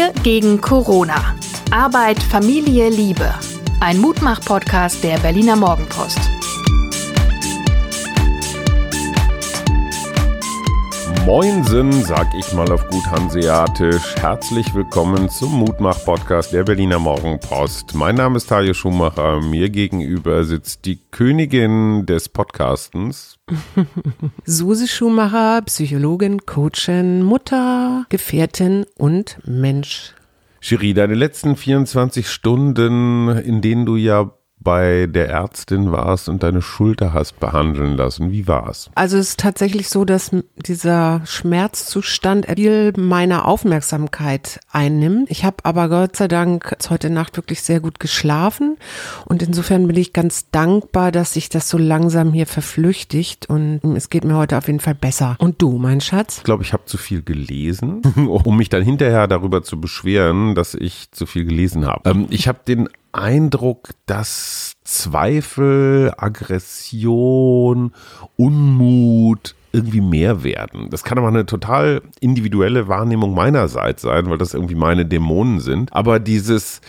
Wir 0.00 0.14
gegen 0.22 0.62
Corona. 0.62 1.34
Arbeit, 1.70 2.22
Familie, 2.22 2.88
Liebe. 2.88 3.34
Ein 3.80 3.98
Mutmach-Podcast 3.98 5.04
der 5.04 5.18
Berliner 5.18 5.56
Morgenpost. 5.56 6.39
Moinsen, 11.30 11.92
sag 11.92 12.34
ich 12.34 12.52
mal 12.54 12.72
auf 12.72 12.88
gut 12.88 13.06
Hanseatisch. 13.06 14.16
Herzlich 14.16 14.74
willkommen 14.74 15.30
zum 15.30 15.60
Mutmach-Podcast 15.60 16.52
der 16.52 16.64
Berliner 16.64 16.98
Morgenpost. 16.98 17.94
Mein 17.94 18.16
Name 18.16 18.36
ist 18.36 18.48
Tajo 18.48 18.74
Schumacher. 18.74 19.40
Mir 19.40 19.70
gegenüber 19.70 20.42
sitzt 20.42 20.86
die 20.86 20.98
Königin 21.12 22.04
des 22.04 22.28
Podcastens. 22.28 23.38
Suse 24.44 24.88
Schumacher, 24.88 25.62
Psychologin, 25.66 26.46
Coachin, 26.46 27.22
Mutter, 27.22 28.06
Gefährtin 28.08 28.84
und 28.98 29.38
Mensch. 29.46 30.14
Cherie, 30.60 30.94
deine 30.94 31.14
letzten 31.14 31.54
24 31.54 32.28
Stunden, 32.28 33.28
in 33.28 33.60
denen 33.60 33.86
du 33.86 33.94
ja 33.94 34.32
bei 34.60 35.06
der 35.06 35.28
Ärztin 35.30 35.90
warst 35.90 36.28
und 36.28 36.42
deine 36.42 36.62
Schulter 36.62 37.12
hast 37.12 37.40
behandeln 37.40 37.96
lassen. 37.96 38.30
Wie 38.30 38.46
war's? 38.46 38.90
Also 38.94 39.16
es 39.16 39.30
ist 39.30 39.40
tatsächlich 39.40 39.88
so, 39.88 40.04
dass 40.04 40.30
dieser 40.56 41.22
Schmerzzustand 41.24 42.46
viel 42.46 42.92
meiner 42.96 43.48
Aufmerksamkeit 43.48 44.60
einnimmt. 44.70 45.30
Ich 45.30 45.44
habe 45.44 45.56
aber 45.62 45.88
Gott 45.88 46.16
sei 46.16 46.28
Dank 46.28 46.76
heute 46.90 47.10
Nacht 47.10 47.36
wirklich 47.36 47.62
sehr 47.62 47.80
gut 47.80 48.00
geschlafen 48.00 48.76
und 49.24 49.42
insofern 49.42 49.86
bin 49.86 49.96
ich 49.96 50.12
ganz 50.12 50.50
dankbar, 50.50 51.10
dass 51.12 51.34
sich 51.34 51.48
das 51.48 51.68
so 51.68 51.78
langsam 51.78 52.32
hier 52.32 52.46
verflüchtigt 52.46 53.48
und 53.48 53.80
es 53.96 54.10
geht 54.10 54.24
mir 54.24 54.36
heute 54.36 54.58
auf 54.58 54.66
jeden 54.66 54.80
Fall 54.80 54.94
besser. 54.94 55.36
Und 55.38 55.62
du, 55.62 55.78
mein 55.78 56.00
Schatz? 56.00 56.38
Ich 56.38 56.44
glaube, 56.44 56.62
ich 56.62 56.72
habe 56.72 56.84
zu 56.84 56.98
viel 56.98 57.22
gelesen, 57.22 58.02
um 58.28 58.56
mich 58.56 58.68
dann 58.68 58.82
hinterher 58.82 59.26
darüber 59.26 59.62
zu 59.62 59.80
beschweren, 59.80 60.54
dass 60.54 60.74
ich 60.74 61.10
zu 61.12 61.26
viel 61.26 61.44
gelesen 61.44 61.86
habe. 61.86 62.08
Ähm, 62.10 62.26
ich 62.30 62.48
habe 62.48 62.60
den 62.66 62.88
Eindruck, 63.12 63.90
dass 64.06 64.74
Zweifel, 64.84 66.12
Aggression, 66.16 67.92
Unmut 68.36 69.54
irgendwie 69.72 70.00
mehr 70.00 70.42
werden. 70.42 70.88
Das 70.90 71.04
kann 71.04 71.18
aber 71.18 71.28
eine 71.28 71.46
total 71.46 72.02
individuelle 72.20 72.88
Wahrnehmung 72.88 73.34
meinerseits 73.34 74.02
sein, 74.02 74.28
weil 74.28 74.38
das 74.38 74.54
irgendwie 74.54 74.74
meine 74.74 75.06
Dämonen 75.06 75.60
sind. 75.60 75.92
Aber 75.92 76.18
dieses, 76.18 76.80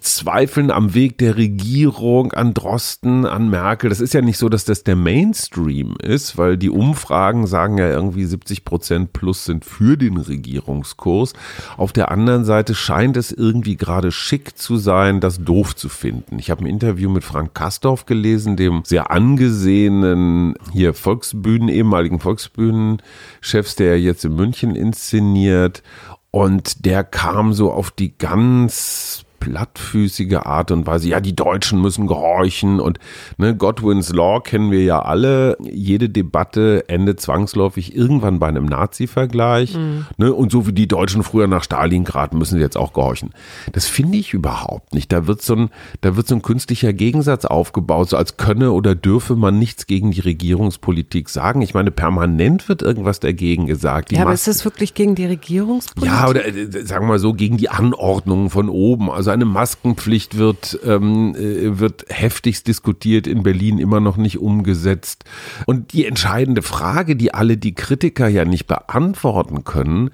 Zweifeln 0.00 0.70
am 0.70 0.94
Weg 0.94 1.18
der 1.18 1.36
Regierung, 1.36 2.32
an 2.32 2.54
Drosten, 2.54 3.26
an 3.26 3.50
Merkel. 3.50 3.90
Das 3.90 4.00
ist 4.00 4.14
ja 4.14 4.22
nicht 4.22 4.38
so, 4.38 4.48
dass 4.48 4.64
das 4.64 4.82
der 4.82 4.96
Mainstream 4.96 5.96
ist, 6.02 6.38
weil 6.38 6.56
die 6.56 6.70
Umfragen 6.70 7.46
sagen 7.46 7.76
ja 7.76 7.88
irgendwie 7.88 8.24
70 8.24 8.64
Prozent 8.64 9.12
plus 9.12 9.44
sind 9.44 9.64
für 9.64 9.96
den 9.96 10.16
Regierungskurs. 10.16 11.34
Auf 11.76 11.92
der 11.92 12.10
anderen 12.10 12.44
Seite 12.44 12.74
scheint 12.74 13.16
es 13.16 13.30
irgendwie 13.30 13.76
gerade 13.76 14.10
schick 14.10 14.56
zu 14.56 14.78
sein, 14.78 15.20
das 15.20 15.42
doof 15.42 15.76
zu 15.76 15.88
finden. 15.88 16.38
Ich 16.38 16.50
habe 16.50 16.64
ein 16.64 16.68
Interview 16.68 17.10
mit 17.10 17.24
Frank 17.24 17.54
Kastorf 17.54 18.06
gelesen, 18.06 18.56
dem 18.56 18.82
sehr 18.84 19.10
angesehenen 19.10 20.54
hier 20.72 20.94
Volksbühnen, 20.94 21.68
ehemaligen 21.68 22.20
Volksbühnenchefs, 22.20 23.76
der 23.76 24.00
jetzt 24.00 24.24
in 24.24 24.34
München 24.34 24.74
inszeniert. 24.74 25.82
Und 26.30 26.84
der 26.84 27.02
kam 27.02 27.52
so 27.52 27.72
auf 27.72 27.90
die 27.90 28.16
ganz 28.18 29.25
plattfüßige 29.38 30.38
Art 30.44 30.70
und 30.70 30.86
Weise, 30.86 31.08
ja, 31.08 31.20
die 31.20 31.36
Deutschen 31.36 31.80
müssen 31.80 32.06
gehorchen 32.06 32.80
und 32.80 32.98
ne, 33.38 33.56
Godwins 33.56 34.12
Law 34.12 34.40
kennen 34.40 34.70
wir 34.70 34.82
ja 34.82 35.02
alle. 35.02 35.56
Jede 35.60 36.08
Debatte 36.08 36.88
endet 36.88 37.20
zwangsläufig 37.20 37.94
irgendwann 37.94 38.38
bei 38.38 38.48
einem 38.48 38.66
Nazi-Vergleich. 38.66 39.76
Mhm. 39.76 40.06
Ne, 40.16 40.32
und 40.32 40.50
so 40.50 40.66
wie 40.66 40.72
die 40.72 40.88
Deutschen 40.88 41.22
früher 41.22 41.46
nach 41.46 41.64
Stalingrad 41.64 42.34
müssen 42.34 42.56
sie 42.56 42.62
jetzt 42.62 42.76
auch 42.76 42.92
gehorchen. 42.92 43.30
Das 43.72 43.86
finde 43.86 44.18
ich 44.18 44.34
überhaupt 44.34 44.94
nicht. 44.94 45.12
Da 45.12 45.26
wird 45.26 45.42
so 45.42 45.54
ein, 45.54 45.70
da 46.00 46.16
wird 46.16 46.26
so 46.28 46.34
ein 46.34 46.42
künstlicher 46.42 46.92
Gegensatz 46.92 47.44
aufgebaut, 47.44 48.10
so 48.10 48.16
als 48.16 48.36
könne 48.36 48.72
oder 48.72 48.94
dürfe 48.94 49.36
man 49.36 49.58
nichts 49.58 49.86
gegen 49.86 50.10
die 50.10 50.20
Regierungspolitik 50.20 51.28
sagen. 51.28 51.62
Ich 51.62 51.74
meine, 51.74 51.90
permanent 51.90 52.68
wird 52.68 52.82
irgendwas 52.82 53.20
dagegen 53.20 53.66
gesagt. 53.66 54.10
Die 54.10 54.16
ja, 54.16 54.22
aber 54.22 54.32
ist 54.32 54.48
das 54.48 54.64
wirklich 54.64 54.94
gegen 54.94 55.14
die 55.14 55.26
Regierungspolitik? 55.26 56.14
Ja, 56.14 56.28
oder 56.28 56.46
äh, 56.46 56.66
sagen 56.84 57.06
wir 57.06 57.12
mal 57.12 57.18
so, 57.18 57.34
gegen 57.34 57.56
die 57.56 57.68
Anordnungen 57.68 58.50
von 58.50 58.68
oben. 58.68 59.10
Also 59.10 59.30
eine 59.36 59.44
Maskenpflicht 59.44 60.36
wird, 60.36 60.78
ähm, 60.84 61.34
äh, 61.34 61.78
wird 61.78 62.06
heftigst 62.08 62.66
diskutiert, 62.66 63.26
in 63.26 63.42
Berlin 63.42 63.78
immer 63.78 64.00
noch 64.00 64.16
nicht 64.16 64.38
umgesetzt. 64.38 65.24
Und 65.66 65.92
die 65.92 66.06
entscheidende 66.06 66.62
Frage, 66.62 67.16
die 67.16 67.32
alle 67.32 67.56
die 67.56 67.74
Kritiker 67.74 68.28
ja 68.28 68.44
nicht 68.44 68.66
beantworten 68.66 69.64
können, 69.64 70.10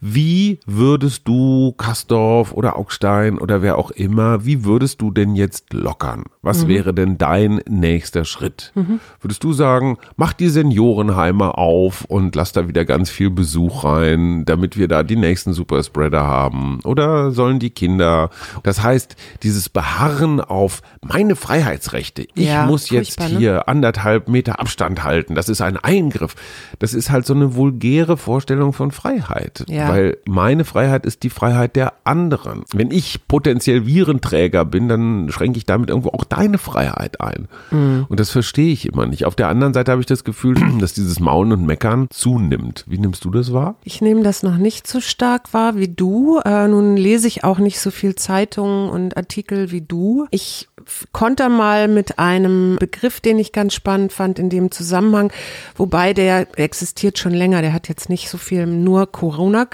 wie 0.00 0.60
würdest 0.66 1.26
du, 1.26 1.72
Kastorf 1.72 2.52
oder 2.52 2.76
Augstein 2.76 3.38
oder 3.38 3.62
wer 3.62 3.78
auch 3.78 3.90
immer, 3.90 4.44
wie 4.44 4.64
würdest 4.64 5.00
du 5.00 5.10
denn 5.10 5.34
jetzt 5.34 5.72
lockern? 5.72 6.24
Was 6.42 6.64
mhm. 6.64 6.68
wäre 6.68 6.94
denn 6.94 7.18
dein 7.18 7.60
nächster 7.68 8.24
Schritt? 8.24 8.72
Mhm. 8.74 9.00
Würdest 9.20 9.42
du 9.42 9.52
sagen, 9.52 9.96
mach 10.16 10.34
die 10.34 10.48
Seniorenheime 10.48 11.56
auf 11.56 12.04
und 12.04 12.36
lass 12.36 12.52
da 12.52 12.68
wieder 12.68 12.84
ganz 12.84 13.08
viel 13.08 13.30
Besuch 13.30 13.84
rein, 13.84 14.44
damit 14.44 14.76
wir 14.76 14.86
da 14.86 15.02
die 15.02 15.16
nächsten 15.16 15.54
Superspreader 15.54 16.22
haben? 16.22 16.80
Oder 16.84 17.30
sollen 17.30 17.58
die 17.58 17.70
Kinder? 17.70 18.30
Das 18.62 18.82
heißt, 18.82 19.16
dieses 19.42 19.68
Beharren 19.70 20.40
auf 20.40 20.82
meine 21.00 21.36
Freiheitsrechte. 21.36 22.26
Ich 22.34 22.48
ja, 22.48 22.66
muss 22.66 22.90
jetzt 22.90 23.18
ne? 23.20 23.26
hier 23.26 23.52
ne? 23.52 23.68
anderthalb 23.68 24.28
Meter 24.28 24.60
Abstand 24.60 25.04
halten. 25.04 25.34
Das 25.34 25.48
ist 25.48 25.62
ein 25.62 25.78
Eingriff. 25.78 26.34
Das 26.78 26.92
ist 26.92 27.10
halt 27.10 27.24
so 27.24 27.34
eine 27.34 27.54
vulgäre 27.54 28.16
Vorstellung 28.16 28.72
von 28.72 28.90
Freiheit. 28.90 29.64
Ja. 29.68 29.85
Weil 29.88 30.18
meine 30.26 30.64
Freiheit 30.64 31.06
ist 31.06 31.22
die 31.22 31.30
Freiheit 31.30 31.76
der 31.76 31.94
anderen. 32.04 32.64
Wenn 32.72 32.90
ich 32.90 33.26
potenziell 33.28 33.86
Virenträger 33.86 34.64
bin, 34.64 34.88
dann 34.88 35.28
schränke 35.30 35.58
ich 35.58 35.66
damit 35.66 35.90
irgendwo 35.90 36.10
auch 36.10 36.24
deine 36.24 36.58
Freiheit 36.58 37.20
ein. 37.20 37.48
Mhm. 37.70 38.06
Und 38.08 38.20
das 38.20 38.30
verstehe 38.30 38.72
ich 38.72 38.86
immer 38.86 39.06
nicht. 39.06 39.24
Auf 39.24 39.36
der 39.36 39.48
anderen 39.48 39.74
Seite 39.74 39.92
habe 39.92 40.00
ich 40.00 40.06
das 40.06 40.24
Gefühl, 40.24 40.56
dass 40.80 40.94
dieses 40.94 41.20
Maulen 41.20 41.52
und 41.52 41.66
Meckern 41.66 42.08
zunimmt. 42.10 42.84
Wie 42.86 42.98
nimmst 42.98 43.24
du 43.24 43.30
das 43.30 43.52
wahr? 43.52 43.76
Ich 43.84 44.00
nehme 44.00 44.22
das 44.22 44.42
noch 44.42 44.56
nicht 44.56 44.86
so 44.86 45.00
stark 45.00 45.52
wahr 45.52 45.76
wie 45.76 45.88
du. 45.88 46.40
Äh, 46.44 46.68
nun 46.68 46.96
lese 46.96 47.28
ich 47.28 47.44
auch 47.44 47.58
nicht 47.58 47.80
so 47.80 47.90
viel 47.90 48.14
Zeitungen 48.14 48.90
und 48.90 49.16
Artikel 49.16 49.70
wie 49.70 49.82
du. 49.82 50.26
Ich 50.30 50.68
konter 51.12 51.48
mal 51.48 51.88
mit 51.88 52.18
einem 52.18 52.76
Begriff, 52.78 53.20
den 53.20 53.38
ich 53.38 53.52
ganz 53.52 53.74
spannend 53.74 54.12
fand 54.12 54.38
in 54.38 54.50
dem 54.50 54.70
Zusammenhang, 54.70 55.32
wobei 55.74 56.12
der 56.12 56.46
existiert 56.58 57.18
schon 57.18 57.32
länger, 57.32 57.62
der 57.62 57.72
hat 57.72 57.88
jetzt 57.88 58.08
nicht 58.08 58.28
so 58.28 58.38
viel 58.38 58.66
nur 58.66 59.10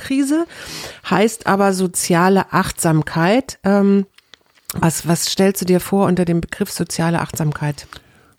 Corona-Krise, 0.03 0.47
heißt 1.09 1.47
aber 1.47 1.73
soziale 1.73 2.53
Achtsamkeit. 2.53 3.59
Ähm, 3.65 4.07
was, 4.75 5.07
was 5.07 5.27
stellst 5.27 5.63
du 5.63 5.67
dir 5.67 5.81
vor 5.81 6.07
unter 6.07 6.25
dem 6.25 6.41
Begriff 6.41 6.71
soziale 6.71 7.21
Achtsamkeit? 7.21 7.87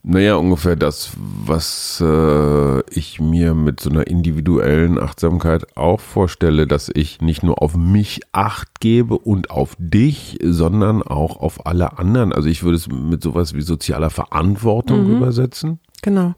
Naja, 0.06 0.36
ungefähr 0.36 0.76
das, 0.76 1.12
was 1.16 2.04
äh, 2.06 2.82
ich 2.90 3.22
mir 3.22 3.54
mit 3.54 3.80
so 3.80 3.90
einer 3.90 4.06
individuellen 4.06 5.00
Achtsamkeit 5.00 5.78
auch 5.78 6.02
vorstelle, 6.02 6.68
dass 6.68 6.92
ich 6.94 7.22
nicht 7.22 7.42
nur 7.42 7.62
auf 7.62 7.78
mich 7.78 8.20
acht 8.34 8.82
gebe 8.82 9.18
und 9.18 9.50
auf 9.50 9.78
dich, 9.80 10.40
sondern 10.44 11.04
auch 11.04 11.38
auf 11.38 11.66
alle 11.66 12.00
anderen. 12.00 12.34
Also 12.34 12.50
ich 12.50 12.64
würde 12.64 12.76
es 12.76 12.90
mit 12.90 13.24
sowas 13.24 13.54
wie 13.54 13.62
sozialer 13.62 14.10
Verantwortung 14.10 15.08
mhm. 15.08 15.18
übersetzen. 15.18 15.80
Genau. 16.04 16.36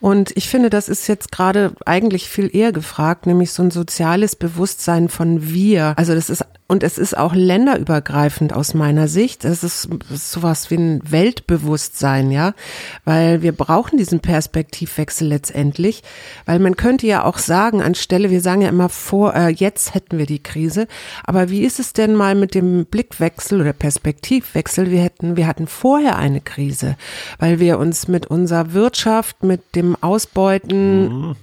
Und 0.00 0.34
ich 0.36 0.48
finde, 0.48 0.70
das 0.70 0.88
ist 0.88 1.06
jetzt 1.06 1.30
gerade 1.30 1.74
eigentlich 1.84 2.30
viel 2.30 2.50
eher 2.54 2.72
gefragt, 2.72 3.26
nämlich 3.26 3.52
so 3.52 3.62
ein 3.62 3.70
soziales 3.70 4.36
Bewusstsein 4.36 5.10
von 5.10 5.52
wir. 5.52 5.92
Also 5.98 6.14
das 6.14 6.30
ist 6.30 6.44
und 6.72 6.82
es 6.82 6.96
ist 6.96 7.18
auch 7.18 7.34
länderübergreifend 7.34 8.54
aus 8.54 8.72
meiner 8.72 9.06
Sicht. 9.06 9.44
Es 9.44 9.62
ist 9.62 9.90
sowas 10.08 10.70
wie 10.70 10.76
ein 10.76 11.02
Weltbewusstsein, 11.04 12.30
ja, 12.30 12.54
weil 13.04 13.42
wir 13.42 13.52
brauchen 13.52 13.98
diesen 13.98 14.20
Perspektivwechsel 14.20 15.28
letztendlich, 15.28 16.02
weil 16.46 16.60
man 16.60 16.74
könnte 16.74 17.06
ja 17.06 17.24
auch 17.24 17.36
sagen, 17.36 17.82
anstelle, 17.82 18.30
wir 18.30 18.40
sagen 18.40 18.62
ja 18.62 18.70
immer 18.70 18.88
vor, 18.88 19.34
äh, 19.34 19.48
jetzt 19.50 19.92
hätten 19.92 20.16
wir 20.16 20.24
die 20.24 20.42
Krise, 20.42 20.88
aber 21.24 21.50
wie 21.50 21.62
ist 21.62 21.78
es 21.78 21.92
denn 21.92 22.14
mal 22.14 22.34
mit 22.34 22.54
dem 22.54 22.86
Blickwechsel 22.86 23.60
oder 23.60 23.74
Perspektivwechsel? 23.74 24.90
Wir 24.90 25.02
hätten, 25.02 25.36
wir 25.36 25.46
hatten 25.46 25.66
vorher 25.66 26.16
eine 26.16 26.40
Krise, 26.40 26.96
weil 27.38 27.60
wir 27.60 27.78
uns 27.78 28.08
mit 28.08 28.28
unserer 28.28 28.72
Wirtschaft, 28.72 29.01
mit 29.42 29.74
dem 29.74 29.96
Ausbeuten 30.00 31.08
mhm 31.08 31.36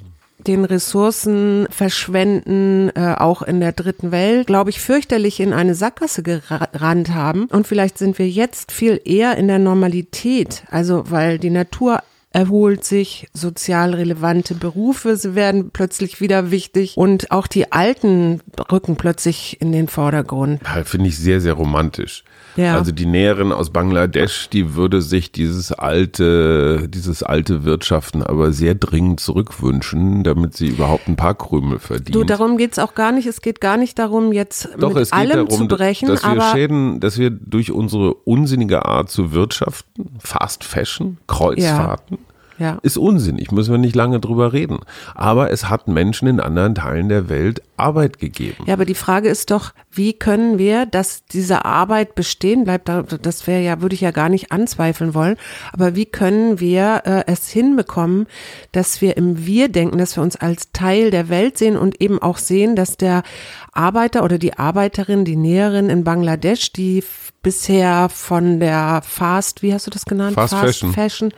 den 0.47 0.65
Ressourcen 0.65 1.67
verschwenden, 1.69 2.89
äh, 2.95 3.15
auch 3.17 3.41
in 3.41 3.59
der 3.59 3.73
dritten 3.73 4.11
Welt, 4.11 4.47
glaube 4.47 4.69
ich, 4.69 4.79
fürchterlich 4.79 5.39
in 5.39 5.53
eine 5.53 5.75
Sackgasse 5.75 6.23
gerannt 6.23 7.13
haben. 7.13 7.45
Und 7.45 7.67
vielleicht 7.67 7.97
sind 7.97 8.17
wir 8.19 8.29
jetzt 8.29 8.71
viel 8.71 9.01
eher 9.03 9.37
in 9.37 9.47
der 9.47 9.59
Normalität, 9.59 10.63
also 10.71 11.03
weil 11.09 11.39
die 11.39 11.49
Natur 11.49 12.01
erholt 12.31 12.85
sich, 12.85 13.27
sozial 13.33 13.95
relevante 13.95 14.53
Berufe 14.53 15.15
sie 15.15 15.33
werden 15.33 15.71
plötzlich 15.71 16.21
wieder 16.21 16.51
wichtig 16.51 16.95
und 16.95 17.31
auch 17.31 17.47
die 17.47 17.71
Alten 17.71 18.41
rücken 18.71 18.97
plötzlich 18.97 19.59
in 19.61 19.71
den 19.71 19.87
Vordergrund. 19.87 20.61
Finde 20.83 21.09
ich 21.09 21.17
sehr, 21.17 21.41
sehr 21.41 21.53
romantisch. 21.53 22.23
Ja. 22.55 22.75
Also 22.75 22.91
die 22.91 23.05
Näherin 23.05 23.51
aus 23.51 23.69
Bangladesch, 23.69 24.49
die 24.49 24.75
würde 24.75 25.01
sich 25.01 25.31
dieses 25.31 25.71
alte, 25.71 26.87
dieses 26.89 27.23
alte 27.23 27.63
Wirtschaften 27.63 28.23
aber 28.23 28.51
sehr 28.51 28.75
dringend 28.75 29.19
zurückwünschen, 29.19 30.23
damit 30.23 30.55
sie 30.55 30.67
überhaupt 30.67 31.07
ein 31.07 31.15
paar 31.15 31.35
Krümel 31.35 31.79
verdient. 31.79 32.15
Du, 32.15 32.23
darum 32.23 32.57
geht's 32.57 32.79
auch 32.79 32.95
gar 32.95 33.11
nicht. 33.11 33.27
Es 33.27 33.41
geht 33.41 33.61
gar 33.61 33.77
nicht 33.77 33.97
darum, 33.99 34.33
jetzt 34.33 34.69
Doch, 34.77 34.89
mit 34.93 35.03
es 35.03 35.11
geht 35.11 35.19
allem 35.19 35.47
darum, 35.47 35.57
zu 35.57 35.67
brechen, 35.67 36.07
dass 36.07 36.23
wir 36.23 36.41
Schäden, 36.51 36.99
dass 36.99 37.17
wir 37.17 37.29
durch 37.29 37.71
unsere 37.71 38.13
unsinnige 38.13 38.85
Art 38.85 39.09
zu 39.09 39.31
wirtschaften, 39.31 40.17
Fast 40.19 40.63
Fashion, 40.63 41.17
Kreuzfahrten, 41.27 42.17
ja. 42.59 42.77
ist 42.81 42.97
unsinnig, 42.97 43.51
müssen 43.51 43.71
wir 43.71 43.77
nicht 43.77 43.95
lange 43.95 44.19
drüber 44.19 44.53
reden. 44.53 44.79
Aber 45.15 45.51
es 45.51 45.69
hat 45.69 45.87
Menschen 45.87 46.27
in 46.27 46.39
anderen 46.39 46.75
Teilen 46.75 47.09
der 47.09 47.29
Welt 47.29 47.61
Arbeit 47.79 48.19
gegeben. 48.19 48.63
Ja, 48.65 48.73
aber 48.73 48.85
die 48.85 48.95
Frage 48.95 49.29
ist 49.29 49.51
doch, 49.51 49.71
wie 49.91 50.13
können 50.13 50.57
wir, 50.57 50.85
dass 50.85 51.25
diese 51.25 51.65
Arbeit 51.65 52.15
bestehen 52.15 52.63
bleibt, 52.63 52.89
da- 52.89 53.03
das 53.03 53.47
wäre 53.47 53.61
ja, 53.61 53.81
würde 53.81 53.95
ich 53.95 54.01
ja 54.01 54.11
gar 54.11 54.29
nicht 54.29 54.51
anzweifeln 54.51 55.13
wollen, 55.13 55.37
aber 55.73 55.95
wie 55.95 56.05
können 56.05 56.59
wir 56.59 57.01
äh, 57.05 57.23
es 57.27 57.49
hinbekommen, 57.49 58.27
dass 58.71 59.01
wir 59.01 59.17
im 59.17 59.45
Wir 59.45 59.69
denken, 59.69 59.97
dass 59.97 60.15
wir 60.15 60.23
uns 60.23 60.35
als 60.35 60.71
Teil 60.73 61.11
der 61.11 61.29
Welt 61.29 61.57
sehen 61.57 61.77
und 61.77 62.01
eben 62.01 62.21
auch 62.21 62.37
sehen, 62.37 62.75
dass 62.75 62.97
der 62.97 63.23
Arbeiter 63.71 64.23
oder 64.23 64.37
die 64.37 64.53
Arbeiterin, 64.57 65.25
die 65.25 65.35
Näherin 65.35 65.89
in 65.89 66.03
Bangladesch, 66.03 66.73
die 66.73 67.03
bisher 67.41 68.09
von 68.09 68.59
der 68.59 69.01
Fast, 69.05 69.61
wie 69.63 69.73
hast 69.73 69.87
du 69.87 69.91
das 69.91 70.03
genannt? 70.05 70.33
Fast 70.35 70.53
Fashion. 70.53 70.91
Fashion 70.91 71.33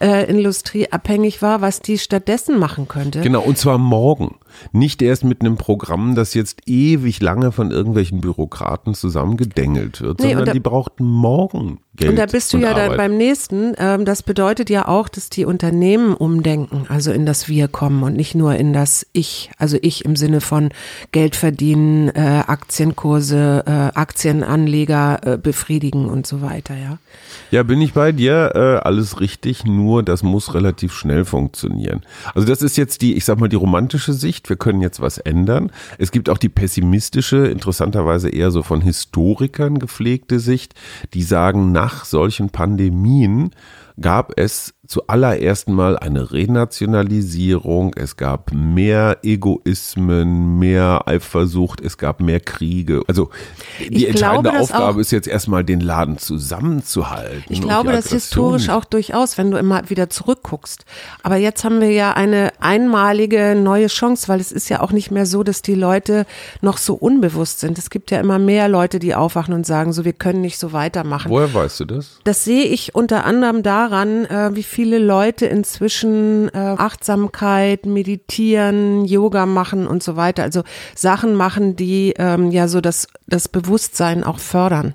äh, 0.00 0.30
Industrie 0.30 0.90
abhängig 0.92 1.42
war, 1.42 1.60
was 1.60 1.80
die 1.80 1.98
stattdessen 1.98 2.58
machen 2.58 2.86
könnte. 2.86 3.20
Genau, 3.20 3.40
und 3.42 3.58
zwar 3.58 3.76
morgen. 3.78 4.36
Nicht 4.72 5.02
erst 5.02 5.24
mit 5.24 5.40
einem 5.40 5.56
Programm, 5.56 6.14
das 6.14 6.34
jetzt 6.34 6.62
ewig 6.66 7.20
lange 7.20 7.52
von 7.52 7.70
irgendwelchen 7.70 8.20
Bürokraten 8.20 8.94
zusammengedengelt 8.94 10.00
wird, 10.00 10.20
Nee, 10.20 10.28
sondern 10.28 10.44
da- 10.46 10.52
die 10.52 10.60
braucht 10.60 11.00
morgen 11.00 11.78
Geld. 11.96 12.10
Und 12.10 12.16
da 12.16 12.26
bist 12.26 12.52
du 12.52 12.58
ja 12.58 12.72
dann 12.72 12.84
Arbeit. 12.84 12.96
beim 12.96 13.16
nächsten. 13.16 13.74
Ähm, 13.76 14.04
das 14.04 14.22
bedeutet 14.22 14.70
ja 14.70 14.86
auch, 14.88 15.08
dass 15.08 15.28
die 15.28 15.44
Unternehmen 15.44 16.14
umdenken, 16.14 16.86
also 16.88 17.10
in 17.12 17.26
das 17.26 17.48
Wir 17.48 17.68
kommen 17.68 18.02
und 18.02 18.16
nicht 18.16 18.34
nur 18.34 18.54
in 18.56 18.72
das 18.72 19.06
Ich. 19.12 19.50
Also 19.58 19.76
ich 19.82 20.04
im 20.04 20.16
Sinne 20.16 20.40
von 20.40 20.70
Geld 21.12 21.36
verdienen, 21.36 22.08
äh, 22.08 22.42
Aktienkurse, 22.46 23.64
äh, 23.66 23.98
Aktienanleger 23.98 25.20
äh, 25.34 25.36
befriedigen 25.38 26.06
und 26.06 26.26
so 26.26 26.40
weiter, 26.42 26.74
ja. 26.76 26.98
Ja, 27.50 27.62
bin 27.64 27.80
ich 27.80 27.92
bei 27.92 28.12
dir. 28.12 28.80
Alles 28.84 29.20
richtig, 29.20 29.64
nur 29.64 30.02
das 30.02 30.22
muss 30.22 30.54
relativ 30.54 30.92
schnell 30.92 31.24
funktionieren. 31.24 32.02
Also 32.34 32.46
das 32.46 32.62
ist 32.62 32.76
jetzt 32.76 33.02
die, 33.02 33.14
ich 33.16 33.24
sag 33.24 33.38
mal, 33.40 33.48
die 33.48 33.56
romantische 33.56 34.12
Sicht. 34.12 34.39
Wir 34.48 34.56
können 34.56 34.80
jetzt 34.80 35.00
was 35.00 35.18
ändern. 35.18 35.70
Es 35.98 36.12
gibt 36.12 36.28
auch 36.28 36.38
die 36.38 36.48
pessimistische, 36.48 37.46
interessanterweise 37.46 38.28
eher 38.28 38.50
so 38.50 38.62
von 38.62 38.80
Historikern 38.80 39.78
gepflegte 39.78 40.40
Sicht, 40.40 40.74
die 41.14 41.22
sagen, 41.22 41.72
nach 41.72 42.04
solchen 42.04 42.50
Pandemien 42.50 43.50
gab 44.00 44.32
es 44.38 44.74
zuallererst 44.86 45.68
mal 45.68 45.96
eine 45.98 46.32
Renationalisierung, 46.32 47.94
es 47.96 48.16
gab 48.16 48.52
mehr 48.52 49.18
Egoismen, 49.22 50.58
mehr 50.58 51.02
Eifersucht, 51.06 51.80
es 51.80 51.96
gab 51.96 52.20
mehr 52.20 52.40
Kriege. 52.40 53.02
Also 53.06 53.30
die 53.78 53.94
Ich 54.04 54.08
entscheidende 54.08 54.50
glaube, 54.50 54.60
Aufgabe 54.62 54.96
auch- 54.96 55.00
ist 55.00 55.12
jetzt 55.12 55.28
erstmal 55.28 55.62
den 55.64 55.80
Laden 55.80 56.18
zusammenzuhalten. 56.18 57.44
Ich 57.48 57.60
glaube, 57.60 57.92
das 57.92 58.10
historisch 58.10 58.68
auch 58.68 58.84
durchaus, 58.84 59.38
wenn 59.38 59.50
du 59.50 59.58
immer 59.58 59.88
wieder 59.90 60.10
zurückguckst. 60.10 60.84
Aber 61.22 61.36
jetzt 61.36 61.62
haben 61.64 61.80
wir 61.80 61.90
ja 61.92 62.12
eine 62.14 62.50
einmalige 62.60 63.54
neue 63.54 63.86
Chance, 63.86 64.28
weil 64.28 64.40
es 64.40 64.50
ist 64.52 64.68
ja 64.68 64.80
auch 64.80 64.92
nicht 64.92 65.10
mehr 65.10 65.26
so, 65.26 65.42
dass 65.42 65.62
die 65.62 65.74
Leute 65.74 66.26
noch 66.62 66.78
so 66.78 66.94
unbewusst 66.94 67.60
sind. 67.60 67.78
Es 67.78 67.90
gibt 67.90 68.10
ja 68.10 68.18
immer 68.20 68.38
mehr 68.38 68.68
Leute, 68.68 68.98
die 68.98 69.14
aufwachen 69.14 69.54
und 69.54 69.66
sagen, 69.66 69.92
so, 69.92 70.04
wir 70.04 70.12
können 70.14 70.40
nicht 70.40 70.58
so 70.58 70.72
weitermachen. 70.72 71.30
Woher 71.30 71.52
weißt 71.54 71.80
du 71.80 71.84
das? 71.84 72.18
Das 72.24 72.44
sehe 72.44 72.64
ich 72.64 72.94
unter 72.94 73.24
anderem 73.24 73.62
daran, 73.62 73.89
äh, 73.92 74.54
wie 74.54 74.62
viele 74.62 74.98
Leute 74.98 75.46
inzwischen 75.46 76.48
äh, 76.48 76.58
Achtsamkeit, 76.58 77.86
meditieren, 77.86 79.04
Yoga 79.04 79.46
machen 79.46 79.86
und 79.86 80.02
so 80.02 80.16
weiter. 80.16 80.42
Also 80.42 80.62
Sachen 80.94 81.34
machen, 81.34 81.76
die 81.76 82.14
ähm, 82.16 82.50
ja 82.50 82.68
so 82.68 82.80
das, 82.80 83.08
das 83.26 83.48
Bewusstsein 83.48 84.24
auch 84.24 84.38
fördern. 84.38 84.94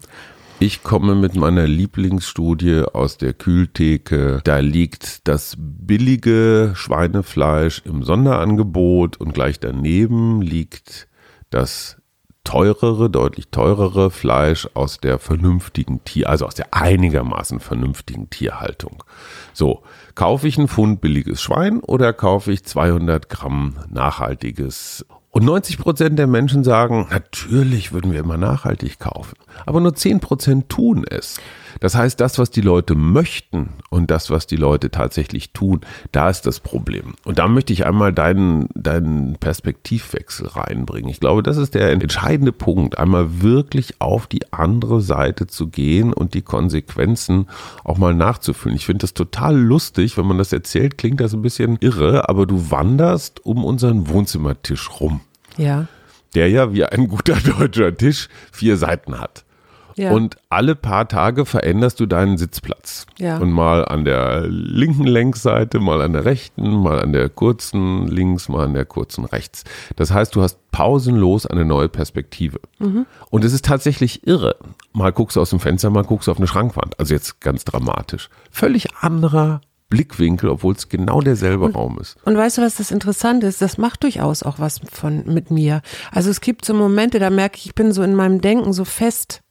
Ich 0.59 0.83
komme 0.83 1.15
mit 1.15 1.35
meiner 1.35 1.67
Lieblingsstudie 1.67 2.83
aus 2.93 3.17
der 3.17 3.33
Kühltheke. 3.33 4.39
Da 4.45 4.59
liegt 4.59 5.27
das 5.27 5.55
billige 5.57 6.71
Schweinefleisch 6.75 7.81
im 7.83 8.03
Sonderangebot 8.03 9.17
und 9.17 9.33
gleich 9.33 9.59
daneben 9.59 10.41
liegt 10.41 11.09
das 11.49 11.97
teurere, 12.45 13.09
deutlich 13.09 13.49
teurere 13.49 14.09
Fleisch 14.09 14.69
aus 14.73 14.99
der 14.99 15.19
vernünftigen 15.19 16.01
Tier, 16.05 16.29
also 16.29 16.45
aus 16.45 16.55
der 16.55 16.73
einigermaßen 16.73 17.59
vernünftigen 17.59 18.29
Tierhaltung. 18.29 19.03
So, 19.51 19.83
kaufe 20.15 20.47
ich 20.47 20.57
ein 20.57 20.69
Pfund 20.69 21.01
billiges 21.01 21.41
Schwein 21.41 21.81
oder 21.81 22.13
kaufe 22.13 22.53
ich 22.53 22.63
200 22.63 23.27
Gramm 23.27 23.75
nachhaltiges? 23.89 25.05
Und 25.31 25.43
90 25.43 25.79
Prozent 25.79 26.17
der 26.17 26.27
Menschen 26.27 26.63
sagen, 26.63 27.07
natürlich 27.11 27.91
würden 27.91 28.13
wir 28.13 28.21
immer 28.21 28.37
nachhaltig 28.37 28.99
kaufen. 28.99 29.35
Aber 29.65 29.81
nur 29.81 29.93
10 29.93 30.21
Prozent 30.21 30.69
tun 30.69 31.03
es. 31.09 31.41
Das 31.79 31.95
heißt, 31.95 32.19
das, 32.19 32.39
was 32.39 32.49
die 32.51 32.61
Leute 32.61 32.95
möchten 32.95 33.69
und 33.89 34.09
das, 34.11 34.29
was 34.29 34.47
die 34.47 34.55
Leute 34.55 34.91
tatsächlich 34.91 35.51
tun, 35.51 35.81
da 36.11 36.29
ist 36.29 36.45
das 36.45 36.59
Problem. 36.59 37.13
Und 37.23 37.39
da 37.39 37.47
möchte 37.47 37.73
ich 37.73 37.85
einmal 37.85 38.13
deinen, 38.13 38.67
deinen 38.73 39.35
Perspektivwechsel 39.35 40.47
reinbringen. 40.47 41.09
Ich 41.09 41.19
glaube, 41.19 41.43
das 41.43 41.57
ist 41.57 41.75
der 41.75 41.91
entscheidende 41.91 42.51
Punkt, 42.51 42.97
einmal 42.97 43.41
wirklich 43.41 43.99
auf 44.01 44.27
die 44.27 44.51
andere 44.53 45.01
Seite 45.01 45.47
zu 45.47 45.67
gehen 45.67 46.13
und 46.13 46.33
die 46.33 46.41
Konsequenzen 46.41 47.47
auch 47.83 47.97
mal 47.97 48.13
nachzufühlen. 48.13 48.75
Ich 48.75 48.85
finde 48.85 49.03
das 49.03 49.13
total 49.13 49.57
lustig, 49.57 50.17
wenn 50.17 50.25
man 50.25 50.37
das 50.37 50.53
erzählt, 50.53 50.97
klingt 50.97 51.19
das 51.21 51.33
ein 51.33 51.41
bisschen 51.41 51.77
irre, 51.81 52.29
aber 52.29 52.45
du 52.45 52.71
wanderst 52.71 53.45
um 53.45 53.63
unseren 53.63 54.09
Wohnzimmertisch 54.09 54.89
rum, 54.99 55.21
Ja. 55.57 55.87
der 56.33 56.49
ja 56.49 56.73
wie 56.73 56.83
ein 56.85 57.07
guter 57.07 57.35
deutscher 57.59 57.95
Tisch 57.95 58.27
vier 58.51 58.77
Seiten 58.77 59.19
hat. 59.19 59.44
Ja. 59.95 60.11
Und 60.11 60.37
alle 60.49 60.75
paar 60.75 61.07
Tage 61.07 61.45
veränderst 61.45 61.99
du 61.99 62.05
deinen 62.05 62.37
Sitzplatz. 62.37 63.05
Ja. 63.17 63.37
Und 63.37 63.51
mal 63.51 63.85
an 63.85 64.03
der 64.03 64.45
linken 64.47 65.05
Längsseite, 65.05 65.79
mal 65.79 66.01
an 66.01 66.13
der 66.13 66.25
rechten, 66.25 66.69
mal 66.69 67.01
an 67.01 67.13
der 67.13 67.29
kurzen 67.29 68.07
links, 68.07 68.49
mal 68.49 68.65
an 68.65 68.73
der 68.73 68.85
kurzen 68.85 69.25
rechts. 69.25 69.63
Das 69.95 70.11
heißt, 70.11 70.35
du 70.35 70.41
hast 70.41 70.59
pausenlos 70.71 71.45
eine 71.45 71.63
neue 71.63 71.87
Perspektive. 71.87 72.59
Mhm. 72.79 73.05
Und 73.29 73.45
es 73.45 73.53
ist 73.53 73.65
tatsächlich 73.65 74.27
irre. 74.27 74.57
Mal 74.91 75.13
guckst 75.13 75.37
du 75.37 75.41
aus 75.41 75.51
dem 75.51 75.59
Fenster, 75.61 75.89
mal 75.89 76.03
guckst 76.03 76.27
du 76.27 76.31
auf 76.31 76.37
eine 76.37 76.47
Schrankwand. 76.47 76.99
Also 76.99 77.13
jetzt 77.13 77.39
ganz 77.39 77.63
dramatisch. 77.63 78.29
Völlig 78.51 78.93
anderer 78.99 79.61
Blickwinkel, 79.89 80.49
obwohl 80.49 80.73
es 80.73 80.89
genau 80.89 81.21
derselbe 81.21 81.71
Raum 81.71 81.99
ist. 81.99 82.17
Und 82.25 82.35
weißt 82.35 82.57
du, 82.57 82.61
was 82.63 82.75
das 82.75 82.91
Interessante 82.91 83.47
ist? 83.47 83.61
Das 83.61 83.77
macht 83.77 84.03
durchaus 84.03 84.41
auch 84.41 84.57
was 84.57 84.81
von 84.91 85.23
mit 85.25 85.51
mir. 85.51 85.81
Also 86.11 86.29
es 86.31 86.41
gibt 86.41 86.65
so 86.65 86.73
Momente, 86.73 87.19
da 87.19 87.29
merke 87.29 87.57
ich, 87.57 87.67
ich 87.67 87.75
bin 87.75 87.91
so 87.91 88.01
in 88.01 88.15
meinem 88.15 88.41
Denken 88.41 88.73
so 88.73 88.83
fest. 88.83 89.41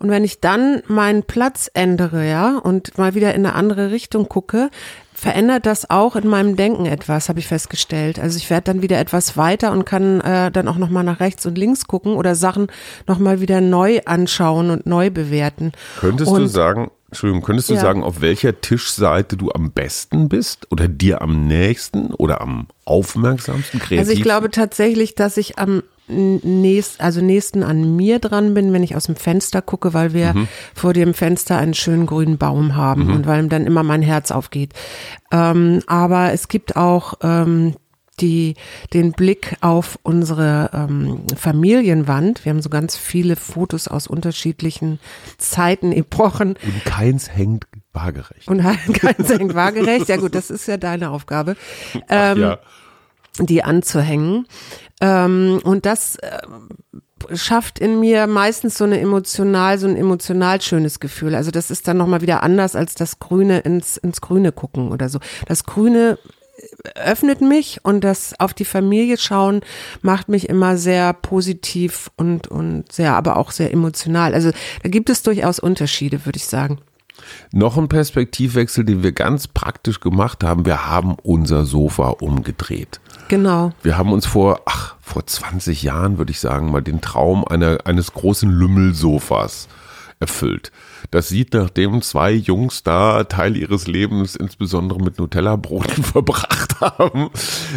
Und 0.00 0.10
wenn 0.10 0.24
ich 0.24 0.40
dann 0.40 0.82
meinen 0.88 1.22
Platz 1.22 1.70
ändere, 1.74 2.28
ja, 2.28 2.58
und 2.58 2.98
mal 2.98 3.14
wieder 3.14 3.34
in 3.34 3.46
eine 3.46 3.54
andere 3.54 3.92
Richtung 3.92 4.28
gucke, 4.28 4.70
verändert 5.14 5.64
das 5.64 5.88
auch 5.88 6.16
in 6.16 6.26
meinem 6.28 6.56
Denken 6.56 6.86
etwas, 6.86 7.28
habe 7.28 7.38
ich 7.38 7.46
festgestellt. 7.46 8.18
Also 8.18 8.36
ich 8.36 8.50
werde 8.50 8.64
dann 8.64 8.82
wieder 8.82 8.98
etwas 8.98 9.36
weiter 9.36 9.70
und 9.70 9.86
kann 9.86 10.20
äh, 10.20 10.50
dann 10.50 10.66
auch 10.66 10.76
noch 10.76 10.90
mal 10.90 11.04
nach 11.04 11.20
rechts 11.20 11.46
und 11.46 11.56
links 11.56 11.86
gucken 11.86 12.16
oder 12.16 12.34
Sachen 12.34 12.66
noch 13.06 13.20
mal 13.20 13.40
wieder 13.40 13.60
neu 13.60 14.00
anschauen 14.04 14.70
und 14.70 14.86
neu 14.86 15.10
bewerten. 15.10 15.72
Könntest 16.00 16.30
und 16.30 16.40
du 16.40 16.46
sagen, 16.48 16.90
Entschuldigung, 17.14 17.42
könntest 17.42 17.70
du 17.70 17.74
Ja. 17.74 17.80
sagen, 17.80 18.02
auf 18.02 18.20
welcher 18.20 18.60
Tischseite 18.60 19.36
du 19.36 19.52
am 19.52 19.70
besten 19.70 20.28
bist 20.28 20.66
oder 20.72 20.88
dir 20.88 21.22
am 21.22 21.46
nächsten 21.46 22.12
oder 22.12 22.40
am 22.40 22.66
aufmerksamsten 22.84 23.78
kreativ? 23.78 23.98
Also 24.00 24.10
ich 24.12 24.22
glaube 24.22 24.50
tatsächlich, 24.50 25.14
dass 25.14 25.36
ich 25.36 25.56
am 25.56 25.84
nächst, 26.08 27.00
also 27.00 27.20
nächsten 27.22 27.62
an 27.62 27.94
mir 27.96 28.18
dran 28.18 28.52
bin, 28.52 28.72
wenn 28.72 28.82
ich 28.82 28.96
aus 28.96 29.04
dem 29.04 29.14
Fenster 29.16 29.62
gucke, 29.62 29.94
weil 29.94 30.12
wir 30.12 30.34
Mhm. 30.34 30.48
vor 30.74 30.92
dem 30.92 31.14
Fenster 31.14 31.56
einen 31.56 31.72
schönen 31.72 32.04
grünen 32.06 32.36
Baum 32.36 32.74
haben 32.76 33.10
und 33.14 33.26
weil 33.26 33.46
dann 33.48 33.64
immer 33.64 33.82
mein 33.84 34.02
Herz 34.02 34.30
aufgeht. 34.32 34.72
Ähm, 35.32 35.82
aber 35.86 36.32
es 36.32 36.48
gibt 36.48 36.76
auch 36.76 37.14
ähm, 37.22 37.76
die, 38.20 38.54
den 38.92 39.12
Blick 39.12 39.56
auf 39.60 39.98
unsere 40.02 40.70
ähm, 40.72 41.22
Familienwand. 41.36 42.44
Wir 42.44 42.50
haben 42.50 42.62
so 42.62 42.70
ganz 42.70 42.96
viele 42.96 43.36
Fotos 43.36 43.88
aus 43.88 44.06
unterschiedlichen 44.06 45.00
Zeiten, 45.38 45.92
Epochen 45.92 46.50
Und 46.50 46.84
keins 46.84 47.30
hängt 47.30 47.66
waagerecht. 47.92 48.48
und 48.48 48.62
keins 48.94 49.28
hängt 49.28 49.54
waagerecht. 49.54 50.08
Ja 50.08 50.16
gut, 50.16 50.34
das 50.34 50.50
ist 50.50 50.66
ja 50.66 50.76
deine 50.76 51.10
Aufgabe. 51.10 51.56
Ähm, 52.08 52.40
ja. 52.40 52.58
die 53.40 53.64
anzuhängen. 53.64 54.46
Ähm, 55.00 55.60
und 55.64 55.86
das 55.86 56.18
ähm, 56.22 56.68
schafft 57.36 57.78
in 57.78 58.00
mir 58.00 58.26
meistens 58.26 58.78
so 58.78 58.84
eine 58.84 59.00
emotional, 59.00 59.78
so 59.78 59.86
ein 59.86 59.96
emotional 59.96 60.60
schönes 60.60 61.00
Gefühl. 61.00 61.34
Also 61.34 61.50
das 61.50 61.70
ist 61.70 61.88
dann 61.88 61.96
nochmal 61.96 62.20
wieder 62.20 62.42
anders 62.42 62.76
als 62.76 62.94
das 62.94 63.18
Grüne 63.18 63.60
ins, 63.60 63.96
ins 63.96 64.20
Grüne 64.20 64.52
gucken 64.52 64.92
oder 64.92 65.08
so. 65.08 65.18
Das 65.46 65.64
Grüne 65.64 66.18
öffnet 66.94 67.40
mich 67.40 67.80
und 67.82 68.04
das 68.04 68.38
auf 68.38 68.54
die 68.54 68.64
Familie 68.64 69.18
schauen 69.18 69.62
macht 70.02 70.28
mich 70.28 70.48
immer 70.48 70.76
sehr 70.76 71.12
positiv 71.12 72.10
und, 72.16 72.48
und 72.48 72.90
sehr, 72.92 73.14
aber 73.14 73.36
auch 73.36 73.50
sehr 73.50 73.72
emotional. 73.72 74.34
Also 74.34 74.50
da 74.82 74.88
gibt 74.88 75.10
es 75.10 75.22
durchaus 75.22 75.58
Unterschiede, 75.58 76.24
würde 76.24 76.36
ich 76.36 76.46
sagen. 76.46 76.78
Noch 77.52 77.76
ein 77.78 77.88
Perspektivwechsel, 77.88 78.84
den 78.84 79.02
wir 79.02 79.12
ganz 79.12 79.48
praktisch 79.48 80.00
gemacht 80.00 80.44
haben. 80.44 80.66
Wir 80.66 80.88
haben 80.88 81.16
unser 81.22 81.64
Sofa 81.64 82.08
umgedreht. 82.08 83.00
Genau. 83.28 83.72
Wir 83.82 83.96
haben 83.96 84.12
uns 84.12 84.26
vor, 84.26 84.62
ach, 84.66 84.96
vor 85.00 85.26
20 85.26 85.82
Jahren, 85.82 86.18
würde 86.18 86.32
ich 86.32 86.40
sagen, 86.40 86.70
mal 86.70 86.82
den 86.82 87.00
Traum 87.00 87.44
einer, 87.46 87.78
eines 87.84 88.12
großen 88.12 88.50
Lümmelsofas 88.50 89.68
erfüllt. 90.20 90.72
Das 91.10 91.28
sieht, 91.28 91.54
nachdem 91.54 92.02
zwei 92.02 92.32
Jungs 92.32 92.82
da 92.82 93.24
Teil 93.24 93.56
ihres 93.56 93.86
Lebens 93.86 94.36
insbesondere 94.36 95.00
mit 95.00 95.18
Nutella-Broten 95.18 96.02
verbracht 96.02 96.80
haben, 96.80 97.30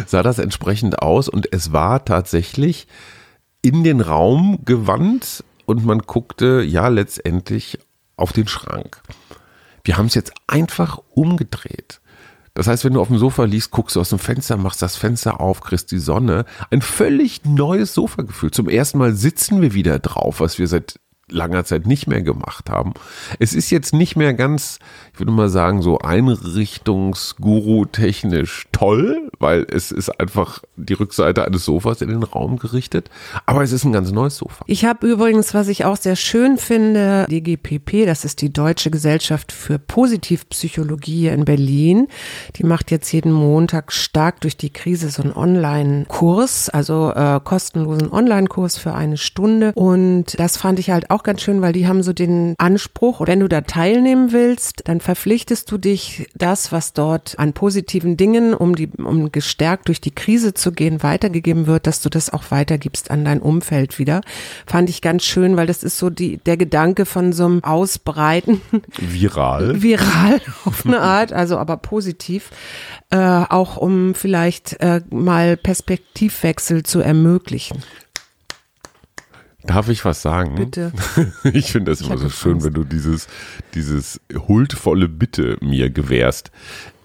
sah 0.06 0.22
das 0.22 0.38
entsprechend 0.38 1.00
aus 1.00 1.28
und 1.28 1.52
es 1.52 1.72
war 1.72 2.04
tatsächlich 2.04 2.86
in 3.62 3.84
den 3.84 4.00
Raum 4.00 4.60
gewandt 4.64 5.44
und 5.66 5.84
man 5.84 5.98
guckte 6.00 6.62
ja 6.62 6.88
letztendlich 6.88 7.78
auf 8.16 8.32
den 8.32 8.48
Schrank. 8.48 9.02
Wir 9.84 9.96
haben 9.96 10.06
es 10.06 10.14
jetzt 10.14 10.32
einfach 10.46 11.00
umgedreht. 11.14 12.00
Das 12.54 12.66
heißt, 12.66 12.84
wenn 12.84 12.94
du 12.94 13.00
auf 13.00 13.08
dem 13.08 13.18
Sofa 13.18 13.44
liegst, 13.44 13.70
guckst 13.70 13.94
du 13.94 14.00
aus 14.00 14.08
dem 14.08 14.18
Fenster, 14.18 14.56
machst 14.56 14.82
das 14.82 14.96
Fenster 14.96 15.40
auf, 15.40 15.60
kriegst 15.60 15.92
die 15.92 16.00
Sonne. 16.00 16.44
Ein 16.70 16.82
völlig 16.82 17.44
neues 17.44 17.94
Sofagefühl. 17.94 18.50
Zum 18.50 18.68
ersten 18.68 18.98
Mal 18.98 19.14
sitzen 19.14 19.62
wir 19.62 19.74
wieder 19.74 20.00
drauf, 20.00 20.40
was 20.40 20.58
wir 20.58 20.66
seit 20.66 20.98
langer 21.30 21.64
Zeit 21.64 21.86
nicht 21.86 22.06
mehr 22.06 22.20
gemacht 22.22 22.70
haben. 22.70 22.94
Es 23.38 23.54
ist 23.54 23.70
jetzt 23.70 23.94
nicht 23.94 24.16
mehr 24.16 24.34
ganz, 24.34 24.80
ich 25.12 25.20
würde 25.20 25.30
mal 25.32 25.48
sagen, 25.48 25.80
so 25.82 25.98
Einrichtungsguru-technisch 25.98 28.66
toll, 28.72 29.30
weil 29.38 29.66
es 29.70 29.92
ist 29.92 30.08
einfach 30.20 30.62
die 30.76 30.94
Rückseite 30.94 31.44
eines 31.44 31.64
Sofas 31.64 32.02
in 32.02 32.08
den 32.08 32.22
Raum 32.22 32.58
gerichtet, 32.58 33.10
aber 33.46 33.62
es 33.62 33.72
ist 33.72 33.84
ein 33.84 33.92
ganz 33.92 34.10
neues 34.10 34.36
Sofa. 34.36 34.64
Ich 34.66 34.84
habe 34.84 35.06
übrigens, 35.06 35.54
was 35.54 35.68
ich 35.68 35.84
auch 35.84 35.96
sehr 35.96 36.16
schön 36.16 36.58
finde, 36.58 37.26
die 37.30 37.42
GPP, 37.42 38.06
das 38.06 38.24
ist 38.24 38.42
die 38.42 38.52
Deutsche 38.52 38.90
Gesellschaft 38.90 39.52
für 39.52 39.78
Positivpsychologie 39.78 41.28
in 41.28 41.44
Berlin, 41.44 42.08
die 42.56 42.64
macht 42.64 42.90
jetzt 42.90 43.12
jeden 43.12 43.32
Montag 43.32 43.92
stark 43.92 44.40
durch 44.40 44.56
die 44.56 44.70
Krise 44.70 45.10
so 45.10 45.22
einen 45.22 45.32
Online-Kurs, 45.32 46.70
also 46.70 47.12
äh, 47.14 47.38
kostenlosen 47.42 48.10
Online-Kurs 48.10 48.78
für 48.78 48.94
eine 48.94 49.16
Stunde 49.16 49.72
und 49.74 50.38
das 50.38 50.56
fand 50.56 50.78
ich 50.78 50.90
halt 50.90 51.10
auch 51.10 51.17
auch 51.18 51.24
ganz 51.24 51.42
schön, 51.42 51.60
weil 51.62 51.72
die 51.72 51.88
haben 51.88 52.02
so 52.02 52.12
den 52.12 52.54
Anspruch, 52.58 53.26
wenn 53.26 53.40
du 53.40 53.48
da 53.48 53.62
teilnehmen 53.62 54.32
willst, 54.32 54.82
dann 54.84 55.00
verpflichtest 55.00 55.70
du 55.70 55.76
dich, 55.76 56.28
das, 56.36 56.70
was 56.70 56.92
dort 56.92 57.38
an 57.38 57.52
positiven 57.54 58.16
Dingen, 58.16 58.54
um 58.54 58.76
die, 58.76 58.88
um 58.98 59.32
gestärkt 59.32 59.88
durch 59.88 60.00
die 60.00 60.12
Krise 60.12 60.54
zu 60.54 60.70
gehen, 60.70 61.02
weitergegeben 61.02 61.66
wird, 61.66 61.86
dass 61.88 62.00
du 62.00 62.08
das 62.08 62.32
auch 62.32 62.44
weitergibst 62.50 63.10
an 63.10 63.24
dein 63.24 63.40
Umfeld 63.40 63.98
wieder. 63.98 64.20
Fand 64.66 64.88
ich 64.90 65.02
ganz 65.02 65.24
schön, 65.24 65.56
weil 65.56 65.66
das 65.66 65.82
ist 65.82 65.98
so 65.98 66.08
die, 66.08 66.36
der 66.36 66.56
Gedanke 66.56 67.04
von 67.04 67.32
so 67.32 67.46
einem 67.46 67.64
Ausbreiten. 67.64 68.60
Viral. 68.96 69.82
Viral 69.82 70.40
auf 70.64 70.86
eine 70.86 71.00
Art, 71.00 71.32
also 71.32 71.58
aber 71.58 71.78
positiv. 71.78 72.50
Äh, 73.10 73.16
auch 73.16 73.76
um 73.76 74.14
vielleicht 74.14 74.80
äh, 74.80 75.00
mal 75.10 75.56
Perspektivwechsel 75.56 76.84
zu 76.84 77.00
ermöglichen. 77.00 77.82
Darf 79.64 79.88
ich 79.88 80.04
was 80.04 80.22
sagen? 80.22 80.54
Bitte. 80.54 80.92
Ich 81.52 81.72
finde 81.72 81.90
das 81.90 82.00
immer 82.00 82.18
so 82.18 82.30
schön, 82.30 82.52
Angst. 82.54 82.66
wenn 82.66 82.74
du 82.74 82.84
dieses, 82.84 83.26
dieses 83.74 84.20
huldvolle 84.32 85.08
Bitte 85.08 85.58
mir 85.60 85.90
gewährst. 85.90 86.50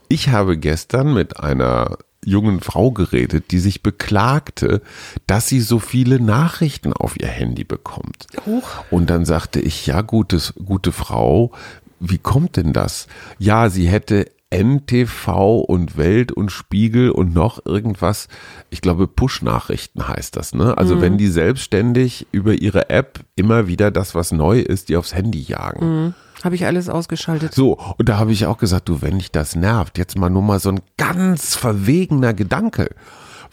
Ich 0.07 0.29
habe 0.29 0.57
gestern 0.57 1.13
mit 1.13 1.39
einer 1.39 1.97
jungen 2.23 2.61
Frau 2.61 2.91
geredet, 2.91 3.51
die 3.51 3.59
sich 3.59 3.83
beklagte, 3.83 4.81
dass 5.27 5.47
sie 5.47 5.59
so 5.59 5.79
viele 5.79 6.19
Nachrichten 6.19 6.93
auf 6.93 7.19
ihr 7.19 7.27
Handy 7.27 7.63
bekommt. 7.63 8.27
Huch. 8.45 8.85
Und 8.91 9.09
dann 9.09 9.25
sagte 9.25 9.59
ich, 9.59 9.87
ja, 9.87 10.01
gutes, 10.01 10.53
gute 10.63 10.91
Frau, 10.91 11.51
wie 11.99 12.17
kommt 12.19 12.57
denn 12.57 12.71
das? 12.73 13.07
Ja, 13.39 13.69
sie 13.69 13.87
hätte 13.87 14.29
NTV 14.53 15.61
und 15.61 15.97
Welt 15.97 16.31
und 16.31 16.51
Spiegel 16.51 17.09
und 17.09 17.33
noch 17.33 17.65
irgendwas. 17.65 18.27
Ich 18.69 18.81
glaube, 18.81 19.07
Push-Nachrichten 19.07 20.07
heißt 20.07 20.35
das, 20.35 20.53
ne? 20.53 20.77
Also 20.77 20.95
mhm. 20.95 21.01
wenn 21.01 21.17
die 21.17 21.27
selbstständig 21.27 22.27
über 22.31 22.53
ihre 22.53 22.89
App 22.89 23.21
immer 23.35 23.67
wieder 23.67 23.89
das, 23.89 24.13
was 24.13 24.31
neu 24.31 24.59
ist, 24.59 24.89
die 24.89 24.97
aufs 24.97 25.15
Handy 25.15 25.41
jagen. 25.41 25.85
Mhm. 25.85 26.13
Habe 26.43 26.55
ich 26.55 26.65
alles 26.65 26.89
ausgeschaltet. 26.89 27.53
So, 27.53 27.79
und 27.97 28.09
da 28.09 28.17
habe 28.17 28.33
ich 28.33 28.45
auch 28.45 28.57
gesagt, 28.57 28.89
du, 28.89 29.01
wenn 29.01 29.17
dich 29.17 29.31
das 29.31 29.55
nervt, 29.55 29.97
jetzt 29.97 30.17
mal 30.17 30.29
nur 30.29 30.41
mal 30.41 30.59
so 30.59 30.69
ein 30.69 30.81
ganz 30.97 31.55
verwegener 31.55 32.33
Gedanke. 32.33 32.89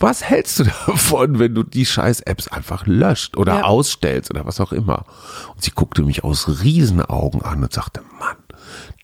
Was 0.00 0.24
hältst 0.24 0.58
du 0.58 0.64
davon, 0.86 1.38
wenn 1.38 1.54
du 1.54 1.62
die 1.62 1.86
scheiß 1.86 2.22
Apps 2.22 2.48
einfach 2.48 2.86
löscht 2.86 3.36
oder 3.36 3.58
ja. 3.58 3.62
ausstellst 3.62 4.30
oder 4.30 4.44
was 4.44 4.60
auch 4.60 4.72
immer? 4.72 5.04
Und 5.54 5.62
sie 5.62 5.70
guckte 5.70 6.02
mich 6.02 6.24
aus 6.24 6.62
Riesenaugen 6.62 7.42
an 7.42 7.62
und 7.62 7.72
sagte, 7.72 8.02
Mann, 8.18 8.36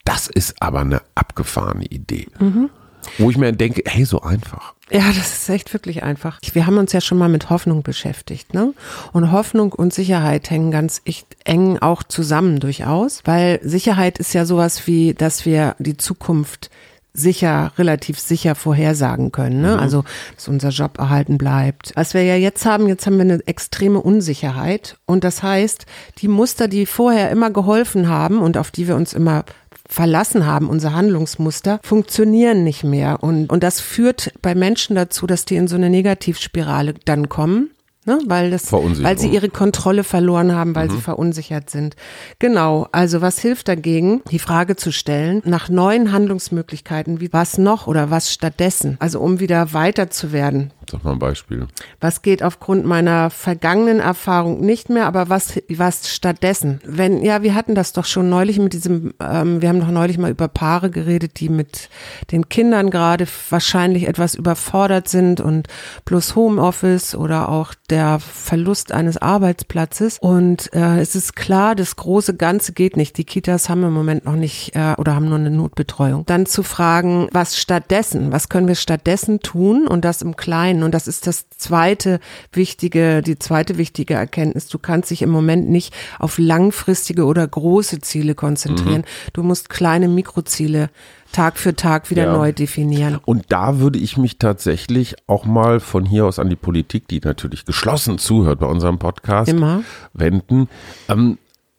das 0.07 0.29
ist 0.29 0.55
aber 0.61 0.81
eine 0.81 1.03
abgefahrene 1.15 1.85
Idee. 1.85 2.29
Mhm. 2.39 2.71
Wo 3.19 3.31
ich 3.31 3.37
mir 3.37 3.53
denke, 3.53 3.83
hey, 3.87 4.05
so 4.05 4.23
einfach. 4.23 4.75
Ja, 4.91 5.07
das 5.09 5.33
ist 5.33 5.49
echt 5.49 5.73
wirklich 5.73 6.03
einfach. 6.03 6.39
Wir 6.53 6.67
haben 6.67 6.79
uns 6.79 6.93
ja 6.93 7.01
schon 7.01 7.19
mal 7.19 7.29
mit 7.29 7.51
Hoffnung 7.51 7.83
beschäftigt, 7.83 8.55
ne? 8.55 8.73
Und 9.13 9.33
Hoffnung 9.33 9.73
und 9.73 9.93
Sicherheit 9.93 10.49
hängen 10.51 10.71
ganz 10.71 11.03
echt 11.05 11.27
eng 11.45 11.79
auch 11.79 12.03
zusammen 12.05 12.61
durchaus, 12.61 13.23
weil 13.25 13.61
Sicherheit 13.63 14.19
ist 14.19 14.33
ja 14.33 14.45
sowas 14.45 14.87
wie, 14.87 15.15
dass 15.15 15.45
wir 15.45 15.75
die 15.79 15.97
Zukunft 15.97 16.71
sicher, 17.17 17.73
relativ 17.79 18.19
sicher 18.21 18.55
vorhersagen 18.55 19.33
können. 19.33 19.63
Ne? 19.63 19.73
Mhm. 19.73 19.81
Also, 19.81 20.05
dass 20.35 20.49
unser 20.49 20.69
Job 20.69 20.99
erhalten 20.99 21.39
bleibt. 21.39 21.93
Was 21.97 22.15
wir 22.15 22.23
ja 22.23 22.37
jetzt 22.37 22.67
haben, 22.67 22.87
jetzt 22.89 23.07
haben 23.07 23.17
wir 23.17 23.23
eine 23.23 23.41
extreme 23.47 24.01
Unsicherheit. 24.01 24.99
Und 25.07 25.25
das 25.25 25.43
heißt, 25.43 25.87
die 26.19 26.29
Muster, 26.29 26.69
die 26.69 26.87
vorher 26.87 27.31
immer 27.31 27.51
geholfen 27.51 28.09
haben 28.09 28.39
und 28.41 28.59
auf 28.59 28.71
die 28.71 28.87
wir 28.87 28.97
uns 28.97 29.15
immer 29.15 29.45
verlassen 29.89 30.47
haben, 30.47 30.69
unser 30.69 30.93
Handlungsmuster, 30.95 31.81
funktionieren 31.83 32.65
nicht 32.65 32.85
mehr. 32.85 33.23
Und, 33.23 33.51
und 33.51 33.63
das 33.63 33.81
führt 33.81 34.33
bei 34.43 34.55
Menschen 34.55 34.97
dazu, 34.97 35.27
dass 35.27 35.45
die 35.45 35.57
in 35.57 35.69
so 35.69 35.77
eine 35.77 35.91
Negativspirale 35.91 36.95
dann 37.05 37.29
kommen. 37.29 37.71
Ne, 38.09 38.21
weil, 38.25 38.53
das, 38.53 38.71
weil 38.73 39.19
sie 39.19 39.27
ihre 39.31 39.49
Kontrolle 39.49 40.05
verloren 40.05 40.55
haben, 40.55 40.77
weil 40.77 40.87
mhm. 40.87 40.93
sie 40.93 41.01
verunsichert 41.01 41.71
sind. 41.71 41.97
Genau, 42.39 42.87
also 42.93 43.21
was 43.21 43.41
hilft 43.41 43.67
dagegen, 43.67 44.23
die 44.31 44.39
Frage 44.39 44.77
zu 44.77 44.93
stellen 44.93 45.43
nach 45.45 45.69
neuen 45.69 46.13
Handlungsmöglichkeiten, 46.13 47.21
wie 47.21 47.33
was 47.33 47.59
noch 47.59 47.89
oder 47.89 48.09
was 48.09 48.33
stattdessen, 48.33 48.97
also 49.01 49.19
um 49.19 49.41
wieder 49.41 49.73
weiter 49.73 50.09
zu 50.09 50.31
werden, 50.31 50.71
Sag 50.91 51.03
mal 51.03 51.13
ein 51.13 51.19
Beispiel. 51.19 51.67
Was 52.01 52.23
geht 52.23 52.43
aufgrund 52.43 52.87
meiner 52.87 53.31
vergangenen 53.31 53.99
Erfahrung 53.99 54.61
nicht 54.61 54.89
mehr, 54.89 55.07
aber 55.07 55.29
was, 55.29 55.61
was 55.69 56.09
stattdessen? 56.09 56.81
Wenn, 56.85 57.23
ja, 57.23 57.43
wir 57.43 57.55
hatten 57.55 57.75
das 57.75 57.93
doch 57.93 58.05
schon 58.05 58.29
neulich 58.29 58.59
mit 58.59 58.73
diesem, 58.73 59.15
ähm, 59.21 59.61
wir 59.61 59.69
haben 59.69 59.81
doch 59.81 59.91
neulich 59.91 60.19
mal 60.19 60.31
über 60.31 60.47
Paare 60.47 60.91
geredet, 60.91 61.41
die 61.41 61.49
mit 61.49 61.89
den 62.31 62.49
Kindern 62.49 62.91
gerade 62.91 63.27
wahrscheinlich 63.51 64.07
etwas 64.07 64.37
überfordert 64.37 65.09
sind 65.09 65.41
und 65.41 65.67
plus 66.05 66.37
Homeoffice 66.37 67.17
oder 67.17 67.49
auch 67.49 67.75
der 67.91 68.21
Verlust 68.21 68.93
eines 68.93 69.17
Arbeitsplatzes. 69.17 70.19
Und 70.21 70.73
äh, 70.73 71.01
es 71.01 71.17
ist 71.17 71.35
klar, 71.35 71.75
das 71.75 71.97
große 71.97 72.37
Ganze 72.37 72.73
geht 72.73 72.97
nicht. 72.97 73.19
Die 73.19 73.25
Kitas 73.25 73.69
haben 73.69 73.83
im 73.83 73.93
Moment 73.93 74.25
noch 74.25 74.37
nicht 74.37 74.77
äh, 74.77 74.95
oder 74.99 75.17
haben 75.17 75.29
nur 75.29 75.39
eine 75.39 75.51
Notbetreuung. 75.51 76.25
Dann 76.27 76.47
zu 76.47 76.63
fragen, 76.63 77.29
was 77.33 77.57
stattdessen, 77.57 78.31
was 78.31 78.49
können 78.49 78.69
wir 78.69 78.77
stattdessen 78.77 79.41
tun 79.41 79.89
und 79.89 80.05
das 80.05 80.23
im 80.23 80.37
Kleinen 80.37 80.76
sein. 80.77 80.85
Und 80.85 80.95
das 80.95 81.09
ist 81.09 81.27
das 81.27 81.49
zweite 81.51 82.21
wichtige, 82.53 83.23
die 83.23 83.39
zweite 83.39 83.79
wichtige 83.79 84.15
Erkenntnis. 84.15 84.69
Du 84.69 84.79
kannst 84.79 85.11
dich 85.11 85.23
im 85.23 85.31
Moment 85.31 85.69
nicht 85.69 85.95
auf 86.19 86.39
langfristige 86.39 87.25
oder 87.25 87.47
große 87.47 88.01
Ziele 88.01 88.35
konzentrieren. 88.35 89.03
Mhm. 89.03 89.31
Du 89.33 89.43
musst 89.43 89.69
kleine 89.69 90.09
Mikroziele 90.09 90.91
Tag 91.33 91.59
für 91.59 91.75
Tag 91.75 92.11
wieder 92.11 92.27
ja. 92.27 92.33
neu 92.33 92.53
definieren. 92.53 93.19
Und 93.25 93.47
da 93.49 93.79
würde 93.79 93.99
ich 93.99 94.17
mich 94.17 94.39
tatsächlich 94.39 95.17
auch 95.27 95.45
mal 95.45 95.81
von 95.81 96.07
hier 96.07 96.25
aus 96.25 96.39
an 96.39 96.49
die 96.49 96.57
Politik, 96.57 97.09
die 97.09 97.21
natürlich 97.21 97.65
geschlossen 97.65 98.19
zuhört 98.19 98.61
bei 98.61 98.67
unserem 98.67 98.99
Podcast, 98.99 99.51
Immer. 99.51 99.83
wenden. 100.15 100.69
Ähm, 101.09 101.39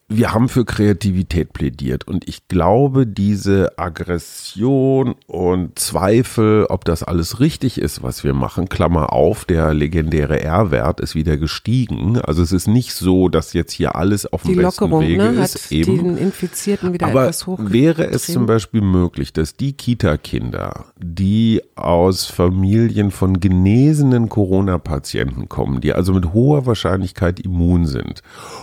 wir 0.09 0.33
haben 0.33 0.47
für 0.47 0.63
Kreativität 0.63 1.51
plädiert 1.51 2.07
und 2.07 2.29
ich 2.29 2.47
glaube, 2.47 3.05
diese 3.05 3.77
Aggression 3.77 5.15
und 5.27 5.77
Zweifel, 5.77 6.65
ob 6.69 6.85
das 6.85 7.03
alles 7.03 7.41
richtig 7.41 7.77
ist, 7.77 8.03
was 8.03 8.23
wir 8.23 8.33
machen, 8.33 8.69
Klammer 8.69 9.11
auf, 9.11 9.43
der 9.43 9.73
legendäre 9.73 10.41
R-Wert 10.41 11.01
ist 11.01 11.13
wieder 11.13 11.35
gestiegen. 11.35 12.21
Also 12.21 12.41
es 12.41 12.53
ist 12.53 12.67
nicht 12.67 12.93
so, 12.93 13.27
dass 13.27 13.51
jetzt 13.51 13.73
hier 13.73 13.97
alles 13.97 14.25
auf 14.25 14.43
dem 14.43 14.51
die 14.51 14.55
besten 14.61 14.85
Lockerung, 14.85 15.01
Wege 15.01 15.23
ne, 15.23 15.43
ist. 15.43 15.65
Hat 15.65 15.71
eben. 15.73 15.97
den 15.97 16.17
Infizierten 16.17 16.93
wieder 16.93 17.07
Aber 17.07 17.23
etwas 17.23 17.45
hoch. 17.45 17.59
Wäre 17.61 18.07
es 18.07 18.27
zum 18.27 18.45
Beispiel 18.45 18.81
möglich, 18.81 19.33
dass 19.33 19.57
die 19.57 19.73
Kita-Kinder, 19.73 20.85
die 20.97 21.61
aus 21.75 22.23
Familien 22.27 23.11
von 23.11 23.41
genesenen 23.41 24.29
Corona-Patienten 24.29 25.49
kommen, 25.49 25.81
die 25.81 25.91
also 25.91 26.13
mit 26.13 26.31
hoher 26.31 26.65
Wahrscheinlichkeit 26.65 27.41
immun 27.41 27.85
sind 27.85 28.21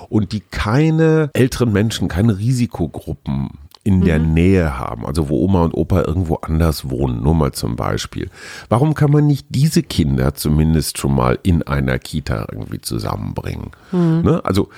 und 0.08 0.32
die 0.32 0.40
keine 0.40 1.28
älteren 1.34 1.72
Menschen, 1.72 2.08
keine 2.08 2.38
Risikogruppen 2.38 3.50
in 3.84 4.00
der 4.00 4.18
Nähe 4.18 4.78
haben, 4.78 5.04
also 5.04 5.28
wo 5.28 5.44
Oma 5.44 5.62
und 5.62 5.74
Opa 5.74 6.02
irgendwo 6.02 6.36
anders 6.36 6.88
wohnen, 6.88 7.22
nur 7.22 7.34
mal 7.34 7.52
zum 7.52 7.76
Beispiel. 7.76 8.30
Warum 8.70 8.94
kann 8.94 9.10
man 9.10 9.26
nicht 9.26 9.46
diese 9.50 9.82
Kinder 9.82 10.34
zumindest 10.34 10.96
schon 10.98 11.14
mal 11.14 11.38
in 11.42 11.62
einer 11.62 11.98
Kita 11.98 12.46
irgendwie 12.50 12.80
zusammenbringen? 12.80 13.70
Ne? 13.92 14.40
Also 14.42 14.70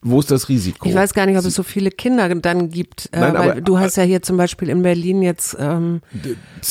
wo 0.00 0.18
ist 0.18 0.30
das 0.30 0.48
Risiko? 0.48 0.88
Ich 0.88 0.94
weiß 0.94 1.12
gar 1.14 1.26
nicht, 1.26 1.38
ob 1.38 1.44
es 1.44 1.54
so 1.54 1.62
viele 1.62 1.90
Kinder 1.90 2.34
dann 2.34 2.70
gibt, 2.70 3.10
äh, 3.12 3.20
Nein, 3.20 3.34
weil 3.34 3.50
aber- 3.52 3.60
du 3.60 3.78
hast 3.78 3.96
ja 3.96 4.02
hier 4.02 4.22
zum 4.22 4.36
Beispiel 4.38 4.70
in 4.70 4.82
Berlin 4.82 5.22
jetzt 5.22 5.56
ähm, 5.60 6.00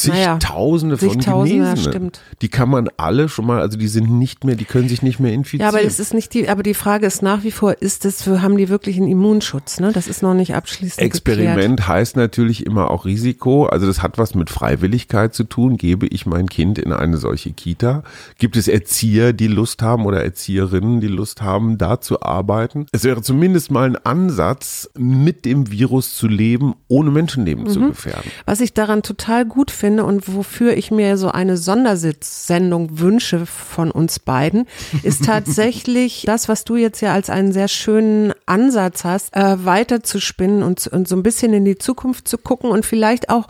naja, 0.08 0.40
Zigtausende 0.40 0.98
von 0.98 1.10
Zigtausende, 1.12 1.64
ja, 1.64 1.70
Genesenen. 1.74 1.94
stimmt. 1.94 2.22
Die 2.42 2.50
kann 2.50 2.70
man 2.70 2.90
alle 2.98 3.30
schon 3.30 3.46
mal, 3.46 3.62
also 3.62 3.78
die 3.78 3.88
sind 3.88 4.10
nicht 4.10 4.44
mehr, 4.44 4.56
die 4.56 4.66
können 4.66 4.90
sich 4.90 5.02
nicht 5.02 5.20
mehr 5.20 5.32
infizieren. 5.32 5.62
Ja, 5.62 5.70
aber 5.70 5.86
es 5.86 6.00
ist 6.00 6.14
nicht 6.14 6.34
die, 6.34 6.50
aber 6.50 6.64
die 6.64 6.74
Frage 6.74 7.06
ist 7.06 7.22
nach 7.22 7.44
wie 7.44 7.52
vor, 7.52 7.82
ist 7.82 8.02
für, 8.24 8.42
haben 8.42 8.58
die 8.58 8.70
wirklich 8.70 8.98
einen 8.98 9.08
Immunschutz, 9.08 9.80
ne? 9.80 9.92
Das 9.92 10.08
ist 10.08 10.22
noch 10.24 10.34
nicht 10.34 10.56
abschließend 10.56 11.14
geklärt. 11.14 11.51
Experiment 11.52 11.88
heißt 11.88 12.18
natürlich 12.18 12.66
immer 12.66 12.92
auch 12.92 13.06
Risiko. 13.06 13.66
Also 13.66 13.88
das 13.88 14.02
hat 14.02 14.18
was 14.18 14.36
mit 14.36 14.50
Freiwilligkeit 14.50 15.34
zu 15.34 15.44
tun. 15.44 15.78
Gebe 15.78 16.08
ich 16.08 16.26
mein 16.26 16.48
Kind 16.48 16.78
in 16.78 16.94
eine 16.94 17.18
solche 17.18 17.52
Kita? 17.52 18.04
Gibt 18.38 18.56
es 18.58 18.68
Erzieher, 18.68 19.34
die 19.34 19.48
Lust 19.48 19.82
haben 19.82 20.06
oder 20.06 20.24
Erzieherinnen, 20.24 21.02
die 21.02 21.08
Lust 21.08 21.42
haben, 21.42 21.78
da 21.78 22.02
zu 22.02 22.22
arbeiten? 22.22 22.86
Es 22.92 23.04
wäre 23.04 23.22
zumindest 23.22 23.72
mal 23.72 23.90
ein 23.90 23.98
Ansatz, 23.98 24.90
mit 24.98 25.46
dem 25.46 25.72
Virus 25.72 26.16
zu 26.16 26.28
leben, 26.28 26.76
ohne 26.88 27.12
Menschenleben 27.12 27.68
zu 27.68 27.80
gefährden. 27.80 28.32
Was 28.46 28.62
ich 28.62 28.74
daran 28.74 29.04
total 29.04 29.46
gut 29.46 29.72
finde 29.72 30.04
und 30.04 30.34
wofür 30.34 30.78
ich 30.78 30.92
mir 30.92 31.18
so 31.18 31.30
eine 31.30 31.58
Sondersitzsendung 31.58 33.00
wünsche 33.00 33.46
von 33.46 33.92
uns 33.92 34.20
beiden, 34.20 34.68
ist 35.04 35.26
tatsächlich 35.32 36.24
das, 36.26 36.50
was 36.50 36.64
du 36.64 36.76
jetzt 36.76 37.02
ja 37.02 37.14
als 37.14 37.30
einen 37.30 37.52
sehr 37.52 37.68
schönen 37.68 38.34
Ansatz 38.46 39.04
hast, 39.04 39.36
äh, 39.36 39.66
weiter 39.66 40.04
zu 40.04 40.20
spinnen 40.20 40.64
und, 40.64 40.88
und 40.88 41.08
so 41.08 41.16
ein 41.16 41.24
bisschen 41.24 41.41
in 41.44 41.66
die 41.66 41.78
Zukunft 41.78 42.28
zu 42.28 42.38
gucken 42.38 42.70
und 42.70 42.86
vielleicht 42.86 43.30
auch, 43.30 43.48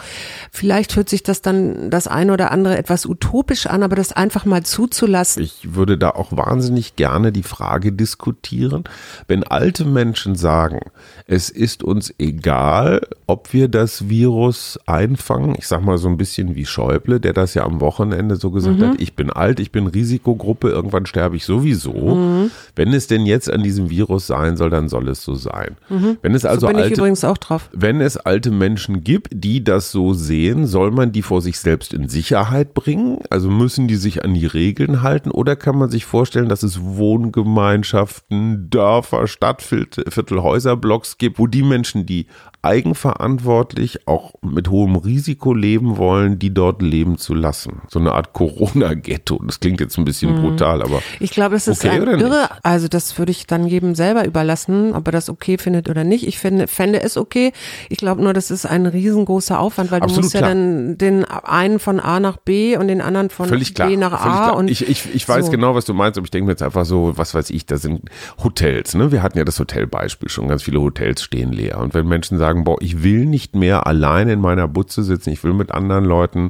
vielleicht 0.52 0.96
hört 0.96 1.10
sich 1.10 1.24
das 1.24 1.42
dann 1.42 1.90
das 1.90 2.08
eine 2.08 2.34
oder 2.34 2.52
andere 2.52 2.78
etwas 2.78 3.06
utopisch 3.06 3.68
an, 3.68 3.84
aber 3.84 3.96
das 3.96 4.12
einfach 4.14 4.46
mal 4.46 4.64
zuzulassen. 4.64 5.44
Ich 5.44 5.76
würde 5.76 5.98
da 5.98 6.10
auch 6.12 6.32
wahnsinnig 6.36 6.96
gerne 6.96 7.32
die 7.32 7.44
Frage 7.44 7.92
diskutieren, 7.92 8.84
wenn 9.28 9.44
alte 9.44 9.86
Menschen 9.86 10.36
sagen, 10.36 10.80
es 11.28 11.50
ist 11.50 11.84
uns 11.84 12.14
egal, 12.18 13.02
ob 13.28 13.54
wir 13.54 13.68
das 13.68 14.10
Virus 14.10 14.80
einfangen. 14.86 15.56
Ich 15.58 15.68
sag 15.68 15.84
mal 15.84 15.98
so 15.98 16.08
ein 16.10 16.18
bisschen 16.18 16.56
wie 16.56 16.66
Schäuble, 16.66 17.20
der 17.20 17.34
das 17.34 17.54
ja 17.54 17.64
am 17.64 17.82
Wochenende 17.82 18.36
so 18.36 18.52
gesagt 18.52 18.80
Mhm. 18.80 18.90
hat, 18.92 19.02
ich 19.02 19.16
bin 19.16 19.30
alt, 19.30 19.60
ich 19.60 19.72
bin 19.72 19.88
Risikogruppe, 19.88 20.70
irgendwann 20.70 21.06
sterbe 21.06 21.36
ich 21.36 21.46
sowieso. 21.46 22.50
Wenn 22.76 22.94
es 22.94 23.08
denn 23.08 23.26
jetzt 23.26 23.50
an 23.52 23.64
diesem 23.64 23.90
Virus 23.90 24.28
sein 24.28 24.58
soll, 24.58 24.70
dann 24.70 24.90
soll 24.90 25.08
es 25.10 25.24
so 25.24 25.36
sein. 25.36 25.78
Wenn 26.22 26.36
es 26.36 26.46
also 26.46 26.52
Mhm. 26.52 26.60
so 26.62 26.68
bin 26.68 26.78
ich 26.78 26.84
alte 26.84 26.96
übrigens 26.96 27.24
auch 27.24 27.38
drauf. 27.38 27.70
Wenn 27.82 28.02
es 28.02 28.18
alte 28.18 28.52
Menschen 28.52 29.04
gibt, 29.04 29.30
die 29.34 29.64
das 29.64 29.92
so 29.92 30.14
sehen, 30.14 30.68
soll 30.68 30.92
man 30.92 31.12
die 31.12 31.22
vor 31.22 31.42
sich 31.42 31.60
selbst 31.60 31.94
in 31.94 32.10
Sicherheit 32.10 32.74
bringen? 32.74 33.20
Also 33.30 33.50
müssen 33.50 33.88
die 33.88 33.96
sich 33.96 34.24
an 34.24 34.34
die 34.34 34.46
Regeln 34.46 35.02
halten? 35.02 35.32
Oder 35.32 35.56
kann 35.56 35.78
man 35.78 35.90
sich 35.90 36.06
vorstellen, 36.06 36.50
dass 36.50 36.64
es 36.64 36.82
Wohngemeinschaften, 36.82 38.70
Dörfer, 38.70 39.28
Stadtviertel, 39.28 40.42
Häuserblocks 40.42 41.18
gibt, 41.18 41.40
wo 41.40 41.48
die 41.48 41.64
Menschen, 41.64 42.06
die 42.06 42.28
eigenverantwortlich 42.62 44.08
auch 44.08 44.34
mit 44.42 44.70
hohem 44.70 44.96
Risiko 44.96 45.54
leben 45.54 45.98
wollen, 45.98 46.38
die 46.38 46.54
dort 46.54 46.82
leben 46.82 47.18
zu 47.18 47.34
lassen? 47.34 47.82
So 47.90 48.00
eine 48.00 48.12
Art 48.12 48.34
Corona-Ghetto. 48.34 49.42
Das 49.46 49.60
klingt 49.60 49.80
jetzt 49.80 49.98
ein 49.98 50.06
bisschen 50.06 50.36
brutal, 50.36 50.82
aber 50.82 51.02
Ich 51.20 51.32
glaube, 51.32 51.56
es 51.56 51.68
ist 51.68 51.84
Okay, 51.84 52.00
ein 52.00 52.20
irre, 52.20 52.50
also 52.64 52.88
das 52.88 53.18
würde 53.18 53.32
ich 53.32 53.48
dann 53.48 53.68
jedem 53.68 53.96
selber 53.96 54.26
überlassen, 54.26 54.94
ob 54.94 55.08
er 55.08 55.12
das 55.12 55.30
okay 55.30 55.58
findet 55.58 55.90
oder 55.90 56.04
nicht. 56.04 56.28
Ich 56.28 56.38
finde, 56.38 56.68
fände 56.68 57.02
es 57.02 57.18
okay. 57.18 57.52
Ich 57.90 57.98
glaube 57.98 58.22
nur, 58.24 58.34
das 58.34 58.52
ist 58.52 58.66
ein 58.66 58.86
riesengroßer 58.86 59.60
Aufwand, 59.60 59.92
weil 59.92 60.02
Absolut 60.02 60.18
du 60.18 60.22
musst 60.24 60.34
ja 60.34 60.40
klar. 60.42 60.50
dann 60.52 60.98
den 60.98 61.26
einen 61.26 61.80
von 61.80 62.00
A 62.00 62.20
nach 62.20 62.38
B 62.38 62.78
und 62.78 62.88
den 62.88 63.02
anderen 63.02 63.30
von 63.30 63.48
Völlig 63.48 63.74
klar. 63.76 63.88
B 63.88 63.98
nach 63.98 64.20
völlig 64.20 64.26
A 64.36 64.44
klar. 64.46 64.56
und 64.58 64.70
ich, 64.70 64.88
ich, 64.88 65.14
ich 65.14 65.28
weiß 65.28 65.46
so. 65.46 65.52
genau, 65.52 65.76
was 65.76 65.86
du 65.86 65.94
meinst, 65.94 66.18
aber 66.18 66.26
ich 66.26 66.32
denke 66.32 66.46
mir 66.46 66.52
jetzt 66.52 66.64
einfach 66.64 66.86
so, 66.86 67.18
was 67.18 67.34
weiß 67.34 67.50
ich, 67.52 67.66
da 67.66 67.78
sind 67.78 68.10
Hotels, 68.44 68.96
ne? 68.96 69.12
Wir 69.12 69.22
hatten 69.24 69.38
ja 69.38 69.44
das 69.44 69.60
Hotelbeispiel 69.60 70.30
schon, 70.30 70.48
ganz 70.48 70.64
viele 70.64 70.82
Hotels 70.82 71.22
stehen 71.24 71.52
leer. 71.52 71.80
Und 71.80 71.94
wenn 71.94 72.08
Menschen 72.08 72.38
sagen, 72.38 72.64
boah, 72.64 72.78
ich 72.82 73.04
will 73.04 73.26
nicht 73.26 73.56
mehr 73.56 73.88
alleine 73.88 74.34
in 74.34 74.40
meiner 74.42 74.68
Butze 74.68 75.04
sitzen, 75.04 75.30
ich 75.32 75.44
will 75.44 75.54
mit 75.54 75.72
anderen 75.72 76.06
Leuten 76.06 76.50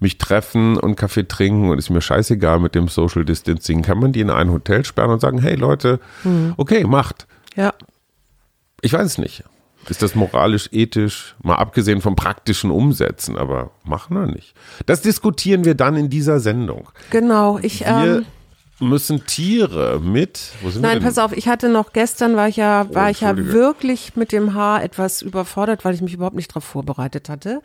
mich 0.00 0.18
treffen 0.18 0.76
und 0.76 0.96
Kaffee 0.96 1.26
trinken 1.26 1.70
und 1.70 1.78
ist 1.78 1.90
mir 1.90 2.00
scheißegal 2.00 2.58
mit 2.60 2.74
dem 2.74 2.88
Social 2.88 3.24
Distancing, 3.24 3.82
kann 3.82 3.98
man 3.98 4.12
die 4.12 4.20
in 4.20 4.30
ein 4.30 4.50
Hotel 4.50 4.84
sperren 4.84 5.10
und 5.10 5.20
sagen, 5.20 5.38
hey 5.40 5.54
Leute, 5.56 5.98
Hm. 6.22 6.54
okay, 6.56 6.84
macht. 6.84 7.26
Ja. 7.56 7.72
Ich 8.80 8.92
weiß 8.92 9.04
es 9.06 9.18
nicht. 9.18 9.44
Ist 9.88 10.02
das 10.02 10.14
moralisch, 10.14 10.68
ethisch, 10.72 11.34
mal 11.42 11.56
abgesehen 11.56 12.00
vom 12.00 12.16
praktischen 12.16 12.70
Umsetzen, 12.70 13.36
aber 13.36 13.70
machen 13.84 14.16
wir 14.16 14.26
nicht. 14.26 14.54
Das 14.86 15.00
diskutieren 15.00 15.64
wir 15.64 15.74
dann 15.74 15.96
in 15.96 16.10
dieser 16.10 16.40
Sendung. 16.40 16.88
Genau. 17.10 17.58
Ich, 17.58 17.80
Wir 17.80 18.18
ähm, 18.18 18.26
müssen 18.80 19.26
Tiere 19.26 20.00
mit. 20.00 20.52
Nein, 20.80 21.00
pass 21.00 21.18
auf, 21.18 21.36
ich 21.36 21.48
hatte 21.48 21.68
noch 21.68 21.92
gestern 21.92 22.36
war 22.36 22.48
ich 22.48 22.56
ja, 22.56 22.86
war 22.94 23.10
ich 23.10 23.22
ja 23.22 23.36
wirklich 23.36 24.14
mit 24.16 24.30
dem 24.32 24.54
Haar 24.54 24.82
etwas 24.82 25.20
überfordert, 25.22 25.84
weil 25.84 25.94
ich 25.94 26.00
mich 26.00 26.14
überhaupt 26.14 26.36
nicht 26.36 26.50
darauf 26.50 26.64
vorbereitet 26.64 27.28
hatte. 27.28 27.60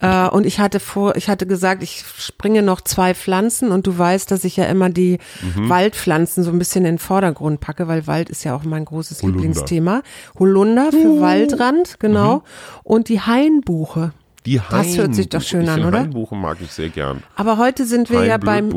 Äh, 0.00 0.28
und 0.28 0.46
ich 0.46 0.58
hatte 0.58 0.80
vor, 0.80 1.16
ich 1.16 1.28
hatte 1.28 1.46
gesagt, 1.46 1.82
ich 1.82 2.04
springe 2.18 2.62
noch 2.62 2.80
zwei 2.80 3.14
Pflanzen 3.14 3.70
und 3.70 3.86
du 3.86 3.96
weißt, 3.96 4.30
dass 4.30 4.44
ich 4.44 4.56
ja 4.56 4.64
immer 4.64 4.90
die 4.90 5.18
Mhm. 5.54 5.68
Waldpflanzen 5.68 6.42
so 6.44 6.50
ein 6.50 6.58
bisschen 6.58 6.84
in 6.84 6.94
den 6.94 6.98
Vordergrund 6.98 7.60
packe, 7.60 7.88
weil 7.88 8.06
Wald 8.06 8.28
ist 8.30 8.44
ja 8.44 8.54
auch 8.54 8.64
mein 8.64 8.84
großes 8.84 9.22
Holunder. 9.22 9.42
Lieblingsthema. 9.42 10.02
Holunder 10.38 10.90
für 10.90 11.20
Waldrand, 11.20 12.00
genau. 12.00 12.36
Mhm. 12.36 12.42
Und 12.84 13.08
die 13.08 13.20
Hainbuche. 13.20 14.12
Die 14.46 14.60
Das 14.70 14.96
hört 14.96 15.14
sich 15.14 15.28
doch 15.28 15.42
schön 15.42 15.68
an, 15.68 15.84
oder? 15.84 16.00
Hainbuche 16.00 16.34
mag 16.34 16.58
ich 16.62 16.72
sehr 16.72 16.88
gern. 16.88 17.22
Aber 17.36 17.58
heute 17.58 17.84
sind 17.84 18.10
wir 18.10 18.24
ja 18.24 18.38
beim. 18.38 18.70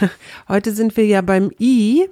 Heute 0.48 0.72
sind 0.72 0.96
wir 0.96 1.06
ja 1.06 1.20
beim 1.20 1.50
I 1.60 2.08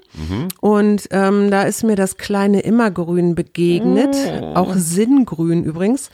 und 0.60 1.08
ähm, 1.10 1.50
da 1.50 1.62
ist 1.62 1.84
mir 1.84 1.96
das 1.96 2.16
kleine 2.16 2.60
Immergrün 2.60 3.34
begegnet, 3.34 4.16
auch 4.54 4.74
Sinngrün 4.74 5.64
übrigens. 5.64 6.10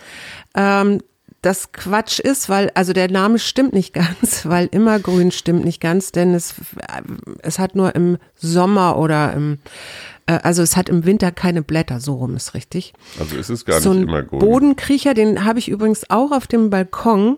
Ähm, 0.54 1.00
das 1.42 1.70
Quatsch 1.72 2.18
ist, 2.18 2.48
weil, 2.48 2.70
also 2.74 2.92
der 2.92 3.10
Name 3.10 3.38
stimmt 3.38 3.72
nicht 3.72 3.92
ganz, 3.94 4.44
weil 4.46 4.66
Immergrün 4.72 5.30
stimmt 5.30 5.64
nicht 5.64 5.80
ganz, 5.80 6.12
denn 6.12 6.34
es, 6.34 6.54
es 7.42 7.58
hat 7.58 7.74
nur 7.76 7.94
im 7.94 8.18
Sommer 8.34 8.98
oder 8.98 9.32
im, 9.34 9.58
äh, 10.26 10.38
also 10.42 10.62
es 10.62 10.76
hat 10.76 10.88
im 10.88 11.04
Winter 11.04 11.30
keine 11.30 11.62
Blätter, 11.62 12.00
so 12.00 12.14
rum 12.14 12.34
ist 12.36 12.54
richtig 12.54 12.92
Also 13.20 13.36
es 13.36 13.50
ist 13.50 13.64
gar 13.64 13.80
so 13.80 13.92
nicht 13.92 14.02
ein 14.02 14.08
immer 14.08 14.22
gut. 14.22 14.40
Bodenkriecher, 14.40 15.14
den 15.14 15.44
habe 15.44 15.58
ich 15.58 15.68
übrigens 15.68 16.10
auch 16.10 16.32
auf 16.32 16.46
dem 16.46 16.70
Balkon. 16.70 17.36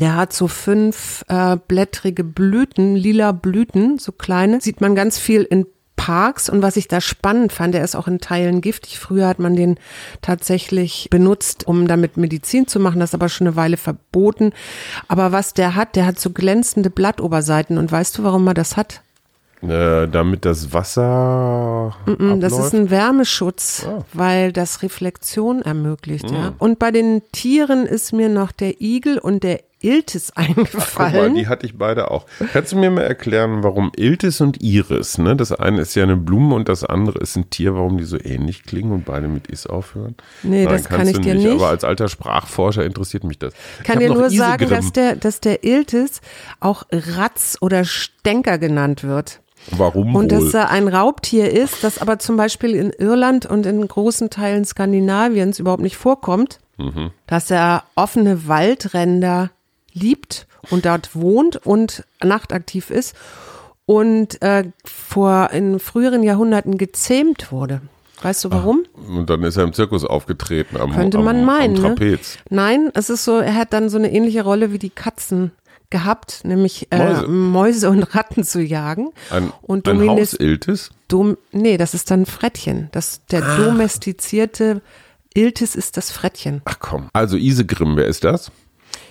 Der 0.00 0.16
hat 0.16 0.32
so 0.32 0.48
fünf 0.48 1.24
äh, 1.28 1.56
blättrige 1.68 2.24
Blüten, 2.24 2.96
lila 2.96 3.32
Blüten, 3.32 3.98
so 3.98 4.12
kleine. 4.12 4.60
Sieht 4.60 4.80
man 4.80 4.94
ganz 4.94 5.18
viel 5.18 5.42
in 5.42 5.66
Parks 5.96 6.48
und 6.48 6.60
was 6.60 6.76
ich 6.76 6.88
da 6.88 7.00
spannend 7.00 7.52
fand, 7.52 7.72
der 7.72 7.84
ist 7.84 7.94
auch 7.94 8.08
in 8.08 8.18
Teilen 8.18 8.60
giftig. 8.60 8.98
Früher 8.98 9.28
hat 9.28 9.38
man 9.38 9.54
den 9.54 9.78
tatsächlich 10.22 11.08
benutzt, 11.10 11.66
um 11.68 11.86
damit 11.86 12.16
Medizin 12.16 12.66
zu 12.66 12.80
machen, 12.80 12.98
das 13.00 13.10
ist 13.10 13.14
aber 13.14 13.28
schon 13.28 13.46
eine 13.46 13.56
Weile 13.56 13.76
verboten. 13.76 14.52
Aber 15.08 15.30
was 15.32 15.54
der 15.54 15.76
hat, 15.76 15.94
der 15.96 16.04
hat 16.06 16.18
so 16.18 16.30
glänzende 16.30 16.90
Blattoberseiten 16.90 17.78
und 17.78 17.90
weißt 17.92 18.18
du, 18.18 18.24
warum 18.24 18.46
er 18.48 18.54
das 18.54 18.76
hat? 18.76 19.02
Äh, 19.62 20.08
damit 20.08 20.44
das 20.44 20.72
Wasser 20.74 21.94
Mm, 22.06 22.40
Das 22.40 22.52
abläuft. 22.52 22.74
ist 22.74 22.80
ein 22.80 22.90
Wärmeschutz, 22.90 23.86
Ah. 23.88 24.04
weil 24.12 24.52
das 24.52 24.82
Reflexion 24.82 25.62
ermöglicht, 25.62 26.30
ja. 26.30 26.50
Mm. 26.50 26.54
Und 26.58 26.78
bei 26.78 26.90
den 26.90 27.22
Tieren 27.32 27.86
ist 27.86 28.12
mir 28.12 28.28
noch 28.28 28.52
der 28.52 28.80
Igel 28.82 29.16
und 29.18 29.42
der 29.42 29.60
Iltis 29.84 30.32
Guck 30.34 30.38
mal, 30.46 30.48
eingefallen. 30.56 31.34
die 31.34 31.46
hatte 31.48 31.66
ich 31.66 31.76
beide 31.78 32.10
auch. 32.10 32.26
Kannst 32.52 32.72
du 32.72 32.76
mir 32.76 32.90
mal 32.90 33.02
erklären, 33.02 33.62
warum 33.62 33.92
Iltis 33.96 34.40
und 34.40 34.62
Iris, 34.62 35.18
ne? 35.18 35.36
Das 35.36 35.52
eine 35.52 35.82
ist 35.82 35.94
ja 35.94 36.02
eine 36.04 36.16
Blume 36.16 36.54
und 36.54 36.68
das 36.68 36.84
andere 36.84 37.18
ist 37.20 37.36
ein 37.36 37.50
Tier, 37.50 37.74
warum 37.74 37.98
die 37.98 38.04
so 38.04 38.18
ähnlich 38.18 38.64
klingen 38.64 38.92
und 38.92 39.04
beide 39.04 39.28
mit 39.28 39.46
Is 39.48 39.66
aufhören? 39.66 40.14
Nee, 40.42 40.64
das 40.64 40.84
kann 40.88 41.06
ich 41.06 41.20
dir 41.20 41.34
nicht. 41.34 41.48
Aber 41.50 41.68
als 41.68 41.84
alter 41.84 42.08
Sprachforscher 42.08 42.84
interessiert 42.84 43.24
mich 43.24 43.38
das. 43.38 43.52
Ich 43.78 43.84
kann 43.84 43.98
dir 43.98 44.12
nur 44.12 44.30
sagen, 44.30 44.68
dass 44.68 44.92
der, 44.92 45.16
dass 45.16 45.40
der 45.40 45.64
Iltis 45.64 46.20
auch 46.60 46.84
Ratz 46.90 47.58
oder 47.60 47.84
Stänker 47.84 48.58
genannt 48.58 49.04
wird. 49.04 49.40
Warum 49.70 50.14
Und 50.14 50.30
wohl? 50.30 50.40
dass 50.44 50.52
er 50.52 50.70
ein 50.70 50.88
Raubtier 50.88 51.50
ist, 51.50 51.84
das 51.84 51.98
aber 51.98 52.18
zum 52.18 52.36
Beispiel 52.36 52.74
in 52.74 52.90
Irland 52.90 53.46
und 53.46 53.64
in 53.64 53.86
großen 53.88 54.28
Teilen 54.28 54.64
Skandinaviens 54.66 55.58
überhaupt 55.58 55.82
nicht 55.82 55.96
vorkommt, 55.96 56.58
Mhm. 56.76 57.12
dass 57.26 57.50
er 57.52 57.84
offene 57.94 58.48
Waldränder 58.48 59.50
liebt 59.94 60.46
und 60.70 60.84
dort 60.84 61.14
wohnt 61.16 61.56
und 61.64 62.04
nachtaktiv 62.22 62.90
ist 62.90 63.14
und 63.86 64.40
äh, 64.42 64.64
vor 64.84 65.50
in 65.52 65.78
früheren 65.78 66.22
Jahrhunderten 66.22 66.76
gezähmt 66.78 67.50
wurde. 67.52 67.80
Weißt 68.22 68.44
du 68.44 68.50
warum? 68.50 68.84
und 69.08 69.28
dann 69.28 69.42
ist 69.42 69.56
er 69.56 69.64
im 69.64 69.72
Zirkus 69.72 70.04
aufgetreten 70.04 70.76
am, 70.78 70.92
Könnte 70.92 71.18
am, 71.18 71.24
man 71.24 71.44
meinen. 71.44 71.76
am 71.76 71.82
Ne? 71.82 71.88
Trapez. 71.94 72.38
Nein, 72.48 72.90
es 72.94 73.10
ist 73.10 73.24
so, 73.24 73.38
er 73.38 73.54
hat 73.54 73.72
dann 73.72 73.88
so 73.88 73.98
eine 73.98 74.10
ähnliche 74.12 74.42
Rolle 74.44 74.72
wie 74.72 74.78
die 74.78 74.90
Katzen 74.90 75.52
gehabt, 75.90 76.40
nämlich 76.44 76.88
äh, 76.90 76.98
Mäuse. 76.98 77.28
Mäuse. 77.28 77.90
und 77.90 78.02
Ratten 78.14 78.42
zu 78.44 78.60
jagen. 78.62 79.10
Ein, 79.30 79.52
und 79.62 79.86
ein 79.86 79.98
Dominis 79.98 80.32
Haus 80.32 80.40
Iltis? 80.40 80.90
Dom 81.08 81.36
nee, 81.52 81.76
das 81.76 81.92
ist 81.92 82.10
dann 82.10 82.24
Frettchen. 82.24 82.88
Das 82.92 83.20
der 83.30 83.44
Ah. 83.44 83.56
domestizierte 83.58 84.80
Iltis 85.34 85.74
ist 85.74 85.96
das 85.98 86.10
Frettchen. 86.10 86.62
Ach 86.64 86.78
komm. 86.78 87.10
Also 87.12 87.36
Isegrim, 87.36 87.96
wer 87.96 88.06
ist 88.06 88.24
das? 88.24 88.50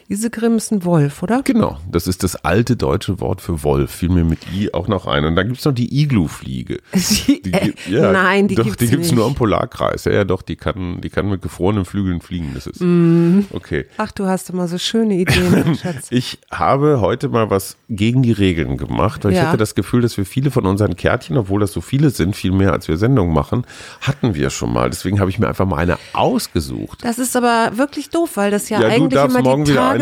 Isegrim 0.10 0.58
ist 0.58 0.72
ein 0.72 0.84
Wolf, 0.86 1.24
oder? 1.24 1.42
Genau, 1.44 1.78
das 1.90 2.08
ist 2.08 2.24
das 2.24 2.36
alte 2.36 2.76
deutsche 2.76 3.20
Wort 3.20 3.42
für 3.42 3.64
Wolf. 3.64 3.92
Fiel 3.92 4.10
mir 4.10 4.24
mit 4.24 4.40
I 4.54 4.74
auch 4.74 4.88
noch 4.88 5.08
ein. 5.08 5.26
Und 5.26 5.36
dann 5.36 5.48
gibt's 5.48 5.66
noch 5.66 5.74
die 5.74 6.02
Iglu-Fliege. 6.02 6.80
Die, 6.94 7.52
äh, 7.94 8.12
nein, 8.12 8.48
die 8.48 8.56
doch, 8.56 8.64
gibt's 8.64 8.88
die 9.10 9.16
nur 9.16 9.28
im 9.28 9.36
Polarkreis. 9.36 10.06
Ja, 10.06 10.12
ja, 10.14 10.24
doch, 10.24 10.42
die 10.42 10.56
kann, 10.56 11.02
die 11.02 11.10
kann 11.10 11.30
mit 11.30 11.42
gefrorenen 11.42 11.86
Flügeln 11.86 12.22
fliegen. 12.22 12.52
Das 12.54 12.68
ist 12.68 12.82
Mhm. 12.82 13.46
okay. 13.52 13.86
Ach, 13.98 14.12
du 14.12 14.26
hast 14.26 14.50
immer 14.50 14.68
so 14.68 14.78
schöne 14.78 15.16
Ideen, 15.16 15.76
Schatz. 15.82 16.08
Ich 16.10 16.40
habe 16.52 17.00
heute 17.02 17.30
mal 17.30 17.50
was 17.50 17.76
gegen 17.90 18.22
die 18.24 18.32
Regeln 18.32 18.78
gemacht, 18.78 19.24
weil 19.24 19.32
ich 19.32 19.38
Ja. 19.38 19.48
hatte 19.48 19.58
das 19.58 19.76
Gefühl, 19.76 20.02
dass 20.02 20.18
wir 20.18 20.26
viele 20.26 20.52
von 20.52 20.66
unseren 20.66 20.96
Kärtchen, 20.96 21.38
obwohl 21.38 21.60
das 21.62 21.72
so 21.74 21.82
viele 21.82 22.10
sind, 22.10 22.36
viel 22.36 22.52
mehr 22.52 22.72
als 22.74 22.88
wir 22.88 22.98
Sendungen 22.98 23.34
machen, 23.34 23.66
hatten 24.02 24.36
wir 24.36 24.50
schon 24.50 24.72
mal. 24.74 24.90
Deswegen 24.90 25.20
habe 25.20 25.30
ich 25.30 25.40
mir 25.40 25.48
einfach 25.48 25.66
mal 25.66 25.78
eine 25.78 25.98
ausgesucht. 26.14 27.00
Das 27.04 27.20
ist 27.20 27.36
aber 27.36 27.78
wirklich 27.78 28.10
doof, 28.10 28.32
weil 28.36 28.52
das 28.52 28.70
ja, 28.70 28.82
Ja, 28.82 28.88
eigentlich 28.88 29.14
immer 29.24 29.42
die 29.66 29.72
wieder 29.72 29.93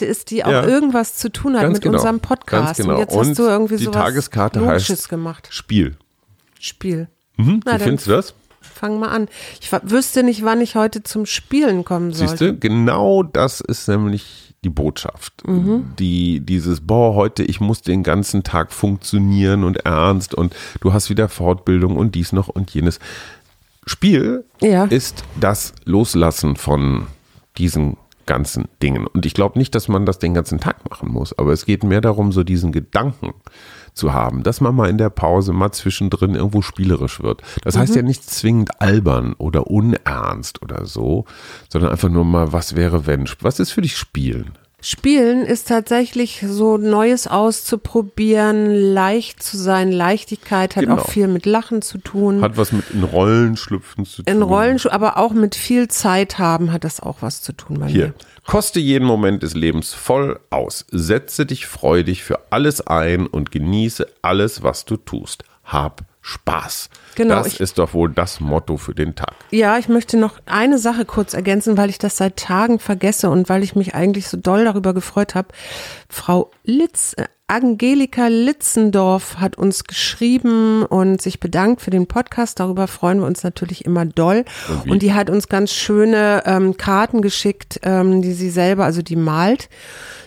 ziehen. 0.00 0.08
ist, 0.08 0.30
die 0.30 0.44
auch 0.44 0.50
Ja. 0.50 0.66
irgendwas 0.66 1.16
zu 1.16 1.30
tun 1.30 1.54
hat 1.54 1.62
Ganz 1.62 1.74
mit 1.74 1.82
genau. 1.82 1.98
unserem 1.98 2.20
Podcast. 2.20 2.66
Ganz 2.66 2.76
genau. 2.78 2.94
Und 2.94 2.98
jetzt 3.00 3.16
hast 3.16 3.26
Und 3.28 3.38
du 3.38 3.42
irgendwie 3.44 3.76
die 3.76 3.84
sowas 3.84 3.96
Tageskarte 4.02 4.60
Logisches 4.60 4.98
heißt 5.00 5.08
gemacht. 5.08 5.48
Spiel. 5.50 5.96
Spiel. 6.60 7.08
Mhm. 7.36 7.60
Na, 7.64 7.78
Wie 7.78 7.84
findest 7.84 8.06
du 8.06 8.12
das? 8.12 8.34
Fang 8.60 8.98
mal 8.98 9.08
an. 9.08 9.28
Ich 9.60 9.70
wüsste 9.72 10.22
nicht, 10.22 10.44
wann 10.44 10.60
ich 10.60 10.74
heute 10.74 11.02
zum 11.02 11.26
Spielen 11.26 11.84
kommen 11.84 12.12
soll. 12.12 12.28
Siehst 12.28 12.40
du, 12.40 12.56
genau 12.58 13.22
das 13.22 13.60
ist 13.60 13.88
nämlich 13.88 14.54
die 14.64 14.70
Botschaft. 14.70 15.46
Mhm. 15.46 15.92
Die, 15.98 16.40
dieses, 16.40 16.80
boah, 16.80 17.14
heute, 17.14 17.42
ich 17.42 17.60
muss 17.60 17.82
den 17.82 18.02
ganzen 18.02 18.42
Tag 18.42 18.72
funktionieren 18.72 19.62
und 19.62 19.84
ernst 19.84 20.34
und 20.34 20.54
du 20.80 20.92
hast 20.92 21.10
wieder 21.10 21.28
Fortbildung 21.28 21.96
und 21.96 22.14
dies 22.14 22.32
noch 22.32 22.48
und 22.48 22.70
jenes. 22.72 22.98
Spiel 23.86 24.44
Ja. 24.62 24.84
ist 24.86 25.24
das 25.38 25.74
Loslassen 25.84 26.56
von 26.56 27.06
diesen 27.58 27.96
ganzen 28.26 28.68
Dingen. 28.82 29.06
Und 29.06 29.26
ich 29.26 29.34
glaube 29.34 29.58
nicht, 29.58 29.74
dass 29.74 29.88
man 29.88 30.06
das 30.06 30.18
den 30.18 30.34
ganzen 30.34 30.58
Tag 30.60 30.88
machen 30.88 31.10
muss, 31.10 31.36
aber 31.38 31.52
es 31.52 31.66
geht 31.66 31.84
mehr 31.84 32.00
darum, 32.00 32.32
so 32.32 32.44
diesen 32.44 32.72
Gedanken 32.72 33.34
zu 33.94 34.12
haben, 34.12 34.42
dass 34.42 34.60
man 34.60 34.74
mal 34.74 34.90
in 34.90 34.98
der 34.98 35.10
Pause 35.10 35.52
mal 35.52 35.72
zwischendrin 35.72 36.34
irgendwo 36.34 36.62
spielerisch 36.62 37.22
wird. 37.22 37.42
Das 37.62 37.76
heißt 37.76 37.94
ja 37.94 38.02
nicht 38.02 38.28
zwingend 38.28 38.80
albern 38.80 39.34
oder 39.34 39.68
unernst 39.68 40.62
oder 40.62 40.84
so, 40.84 41.24
sondern 41.68 41.92
einfach 41.92 42.08
nur 42.08 42.24
mal, 42.24 42.52
was 42.52 42.74
wäre 42.74 43.06
wenn? 43.06 43.28
Was 43.40 43.60
ist 43.60 43.70
für 43.70 43.82
dich 43.82 43.96
Spielen? 43.96 44.58
Spielen 44.86 45.46
ist 45.46 45.68
tatsächlich 45.68 46.44
so 46.46 46.76
Neues 46.76 47.26
auszuprobieren, 47.26 48.70
leicht 48.70 49.42
zu 49.42 49.56
sein. 49.56 49.90
Leichtigkeit 49.90 50.76
hat 50.76 50.82
Genau. 50.84 50.96
auch 51.00 51.08
viel 51.08 51.26
mit 51.26 51.46
Lachen 51.46 51.80
zu 51.80 51.96
tun. 51.96 52.42
Hat 52.42 52.58
was 52.58 52.70
mit 52.70 52.90
in 52.90 53.02
Rollen 53.02 53.56
schlüpfen 53.56 54.04
zu 54.04 54.22
tun. 54.22 54.34
in 54.34 54.42
Rollen, 54.42 54.78
aber 54.90 55.16
auch 55.16 55.32
mit 55.32 55.54
viel 55.54 55.88
Zeit 55.88 56.38
haben 56.38 56.70
hat 56.70 56.84
das 56.84 57.00
auch 57.00 57.16
was 57.22 57.40
zu 57.40 57.52
tun 57.54 57.80
bei 57.80 57.86
Hier. 57.86 58.06
mir. 58.08 58.14
Koste 58.46 58.78
jeden 58.78 59.06
Moment 59.06 59.42
des 59.42 59.54
Lebens 59.54 59.94
voll 59.94 60.38
aus. 60.50 60.84
Setze 60.90 61.46
dich 61.46 61.66
freudig 61.66 62.22
für 62.22 62.40
alles 62.52 62.86
ein 62.86 63.26
und 63.26 63.50
genieße 63.50 64.06
alles, 64.20 64.62
was 64.62 64.84
du 64.84 64.98
tust. 64.98 65.44
Hab 65.64 66.02
Spaß. 66.26 66.88
Genau, 67.16 67.34
Das 67.36 67.48
ich- 67.48 67.60
ist 67.60 67.78
doch 67.78 67.92
wohl 67.92 68.10
das 68.10 68.40
Motto 68.40 68.78
für 68.78 68.94
den 68.94 69.14
Tag. 69.14 69.34
Ja, 69.50 69.76
ich 69.76 69.90
möchte 69.90 70.16
noch 70.16 70.40
eine 70.46 70.78
Sache 70.78 71.04
kurz 71.04 71.34
ergänzen, 71.34 71.76
weil 71.76 71.90
ich 71.90 71.98
das 71.98 72.16
seit 72.16 72.36
Tagen 72.36 72.78
vergesse 72.78 73.28
und 73.28 73.50
weil 73.50 73.62
ich 73.62 73.76
mich 73.76 73.94
eigentlich 73.94 74.26
so 74.28 74.38
doll 74.38 74.64
darüber 74.64 74.94
gefreut 74.94 75.34
habe. 75.34 75.48
Frau 76.08 76.50
Litz, 76.64 77.12
äh, 77.18 77.24
Angelika 77.46 78.28
Litzendorf 78.28 79.36
hat 79.36 79.56
uns 79.58 79.84
geschrieben 79.84 80.86
und 80.86 81.20
sich 81.20 81.40
bedankt 81.40 81.82
für 81.82 81.90
den 81.90 82.06
Podcast. 82.06 82.58
Darüber 82.58 82.88
freuen 82.88 83.20
wir 83.20 83.26
uns 83.26 83.42
natürlich 83.44 83.84
immer 83.84 84.06
doll. 84.06 84.46
Und? 84.84 84.92
Und 84.92 85.02
die 85.02 85.12
hat 85.12 85.28
uns 85.28 85.48
ganz 85.48 85.72
schöne 85.74 86.42
ähm, 86.46 86.78
Karten 86.78 87.20
geschickt, 87.20 87.80
ähm, 87.82 88.22
die 88.22 88.32
sie 88.32 88.48
selber, 88.48 88.86
also 88.86 89.02
die 89.02 89.16
malt, 89.16 89.68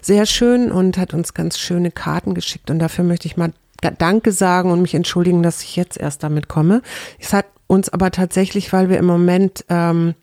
sehr 0.04 0.28
schön 0.28 0.72
und 0.72 1.00
hat 1.00 1.16
uns 1.16 1.34
ganz 1.34 1.58
schöne 1.58 1.90
Karten 1.90 2.36
geschickt. 2.36 2.70
Und 2.70 2.78
dafür 2.78 3.04
möchte 3.04 3.28
ich 3.28 3.36
mal 3.36 3.52
Danke 3.82 4.32
sagen 4.32 4.72
und 4.72 4.82
mich 4.82 4.94
entschuldigen, 4.94 5.44
dass 5.44 5.64
ich 5.64 5.76
jetzt 5.76 5.98
erst 5.98 6.24
damit 6.24 6.48
komme. 6.48 6.82
Es 7.20 7.34
hat 7.34 7.46
uns 7.68 7.90
aber 7.90 8.12
tatsächlich, 8.12 8.74
weil 8.74 8.90
wir 8.90 8.98
im 8.98 9.06
Moment 9.06 9.66
ähm, 9.70 10.16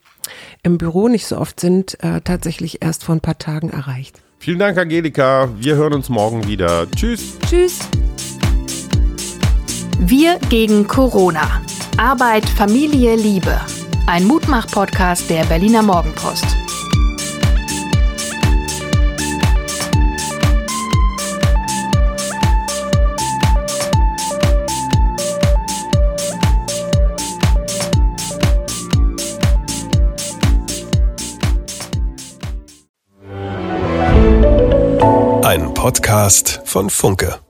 im 0.63 0.79
Büro 0.79 1.09
nicht 1.09 1.27
so 1.27 1.39
oft 1.39 1.61
sind, 1.61 2.03
äh, 2.03 2.21
tatsächlich 2.23 2.83
erst 2.83 3.05
vor 3.05 3.15
ein 3.15 3.21
paar 3.21 3.39
Tagen 3.39 3.71
erreicht. 3.71 4.21
Vielen 4.39 4.59
Dank, 4.59 4.77
Angelika. 4.77 5.49
Wir 5.59 5.77
hören 5.77 5.95
uns 5.95 6.09
morgen 6.09 6.47
wieder. 6.47 6.87
Tschüss. 6.91 7.39
Tschüss. 7.49 7.79
Wir 9.99 10.39
gegen 10.51 10.87
Corona. 10.87 11.63
Arbeit, 11.97 12.49
Familie, 12.49 13.17
Liebe. 13.17 13.59
Ein 14.07 14.25
Mutmach-Podcast 14.25 15.31
der 15.31 15.45
Berliner 15.45 15.83
Morgenpost. 15.83 16.64
Podcast 35.85 36.63
von 36.65 36.89
Funke. 36.89 37.44